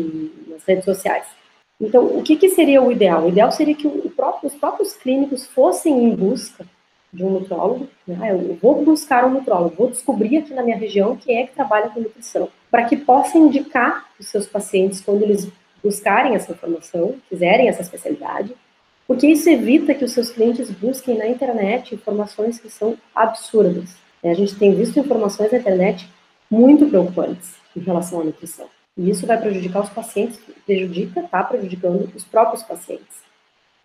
nas 0.50 0.66
redes 0.66 0.84
sociais. 0.84 1.26
Então, 1.80 2.06
o 2.06 2.22
que, 2.22 2.36
que 2.36 2.50
seria 2.50 2.82
o 2.82 2.92
ideal? 2.92 3.24
O 3.24 3.30
ideal 3.30 3.52
seria 3.52 3.76
que 3.76 3.88
próprio, 4.10 4.50
os 4.50 4.56
próprios 4.56 4.94
clínicos 4.94 5.46
fossem 5.46 6.04
em 6.04 6.14
busca 6.14 6.66
de 7.16 7.24
um 7.24 7.30
nutrólogo, 7.32 7.88
né? 8.06 8.32
Eu 8.32 8.58
vou 8.62 8.84
buscar 8.84 9.26
um 9.26 9.32
nutrólogo, 9.32 9.76
vou 9.76 9.90
descobrir 9.90 10.38
aqui 10.38 10.54
na 10.54 10.62
minha 10.62 10.78
região 10.78 11.16
quem 11.16 11.38
é 11.38 11.48
que 11.48 11.56
trabalha 11.56 11.90
com 11.90 12.02
nutrição, 12.02 12.50
para 12.70 12.84
que 12.84 12.98
possa 12.98 13.38
indicar 13.38 14.10
os 14.20 14.28
seus 14.28 14.46
pacientes 14.46 15.02
quando 15.02 15.24
eles 15.24 15.48
buscarem 15.84 16.36
essa 16.36 16.52
informação, 16.52 17.16
fizerem 17.30 17.70
essa 17.70 17.82
especialidade, 17.82 18.54
porque 19.08 19.28
isso 19.28 19.50
evita 19.50 19.94
que 19.94 20.04
os 20.04 20.12
seus 20.12 20.30
clientes 20.30 20.70
busquem 20.72 21.18
na 21.18 21.28
internet 21.28 21.94
informações 21.94 22.60
que 22.60 22.70
são 22.70 22.98
absurdas. 23.14 23.96
É, 24.22 24.32
a 24.32 24.34
gente 24.34 24.56
tem 24.56 24.74
visto 24.74 25.00
informações 25.00 25.52
na 25.52 25.60
internet 25.60 26.10
muito 26.50 26.88
preocupantes 26.88 27.56
em 27.76 27.82
relação 27.82 28.22
à 28.22 28.24
nutrição. 28.24 28.68
E 28.98 29.10
isso 29.10 29.28
vai 29.28 29.40
prejudicar 29.40 29.84
os 29.84 29.90
pacientes, 29.90 30.40
prejudica, 30.66 31.20
está 31.20 31.44
prejudicando 31.44 32.10
os 32.16 32.24
próprios 32.24 32.64
pacientes. 32.64 33.25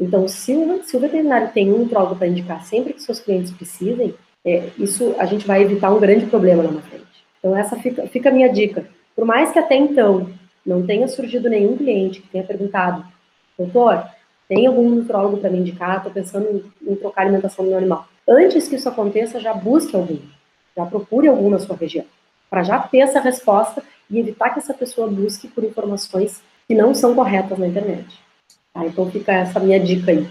Então, 0.01 0.27
se 0.27 0.55
o, 0.55 0.83
se 0.83 0.97
o 0.97 1.01
veterinário 1.01 1.51
tem 1.53 1.71
um 1.71 1.81
nutrólogo 1.81 2.17
para 2.17 2.27
indicar 2.27 2.65
sempre 2.65 2.95
que 2.95 3.03
seus 3.03 3.21
clientes 3.21 3.53
precisem, 3.53 4.15
é, 4.43 4.71
isso 4.79 5.15
a 5.19 5.27
gente 5.27 5.47
vai 5.47 5.63
evitar 5.63 5.93
um 5.93 6.01
grande 6.01 6.25
problema 6.25 6.63
lá 6.63 6.71
na 6.71 6.81
frente. 6.81 7.05
Então, 7.39 7.55
essa 7.55 7.77
fica, 7.77 8.07
fica 8.07 8.31
a 8.31 8.33
minha 8.33 8.49
dica. 8.49 8.87
Por 9.15 9.27
mais 9.27 9.53
que 9.53 9.59
até 9.59 9.77
então 9.77 10.31
não 10.65 10.87
tenha 10.87 11.07
surgido 11.07 11.51
nenhum 11.51 11.77
cliente 11.77 12.23
que 12.23 12.29
tenha 12.29 12.45
perguntado, 12.45 13.05
doutor, 13.59 14.07
tem 14.49 14.67
algum 14.67 14.89
nutrólogo 14.89 15.37
para 15.37 15.51
me 15.51 15.59
indicar? 15.59 15.99
Estou 15.99 16.13
pensando 16.13 16.49
em, 16.49 16.91
em 16.93 16.97
trocar 16.97 17.21
a 17.21 17.25
alimentação 17.25 17.63
do 17.63 17.69
meu 17.69 17.79
animal. 17.79 18.09
Antes 18.27 18.69
que 18.69 18.77
isso 18.77 18.89
aconteça, 18.89 19.39
já 19.39 19.53
busque 19.53 19.95
algum, 19.95 20.19
já 20.75 20.87
procure 20.87 21.29
algum 21.29 21.51
na 21.51 21.59
sua 21.59 21.77
região, 21.77 22.07
para 22.49 22.63
já 22.63 22.79
ter 22.79 23.01
essa 23.01 23.21
resposta 23.21 23.83
e 24.09 24.19
evitar 24.19 24.49
que 24.51 24.61
essa 24.61 24.73
pessoa 24.73 25.09
busque 25.09 25.47
por 25.47 25.63
informações 25.63 26.43
que 26.67 26.75
não 26.75 26.95
são 26.95 27.15
corretas 27.15 27.59
na 27.59 27.67
internet. 27.67 28.19
Tá? 28.73 28.87
Então 28.87 29.11
fica 29.11 29.33
essa 29.33 29.61
minha 29.61 29.81
dica 29.81 30.11
aí 30.11 30.29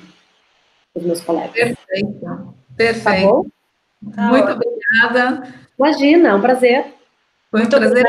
para 0.93 0.99
os 0.99 1.05
meus 1.05 1.21
colegas. 1.21 1.53
Perfeito. 1.53 2.55
Perfeito. 2.75 3.03
Tá 3.03 3.21
bom? 3.21 3.45
Tá 4.15 4.21
Muito 4.29 4.51
obrigada. 4.51 5.53
Imagina, 5.77 6.29
é 6.29 6.33
um 6.33 6.41
prazer. 6.41 6.93
Foi 7.51 7.59
um 7.59 7.63
Muito 7.63 7.77
prazer. 7.77 8.05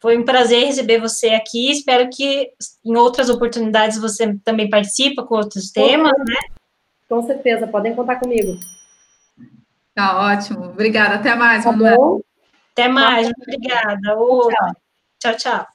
Foi 0.00 0.18
um 0.18 0.24
prazer 0.24 0.66
receber 0.66 1.00
você 1.00 1.28
aqui. 1.28 1.70
Espero 1.70 2.10
que 2.10 2.50
em 2.84 2.96
outras 2.96 3.30
oportunidades 3.30 3.98
você 3.98 4.34
também 4.44 4.68
participe 4.68 5.24
com 5.24 5.36
outros 5.36 5.70
temas, 5.70 6.12
né? 6.18 6.40
Com 7.08 7.22
certeza, 7.22 7.66
podem 7.66 7.94
contar 7.94 8.16
comigo. 8.16 8.58
Tá 9.94 10.18
ótimo. 10.26 10.66
Obrigada. 10.66 11.14
Até 11.14 11.34
mais, 11.34 11.64
tá. 11.64 11.70
Até 12.72 12.88
mais. 12.88 13.30
Obrigada. 13.40 14.00
Tchau, 14.02 14.50
tchau. 15.20 15.36
tchau. 15.36 15.73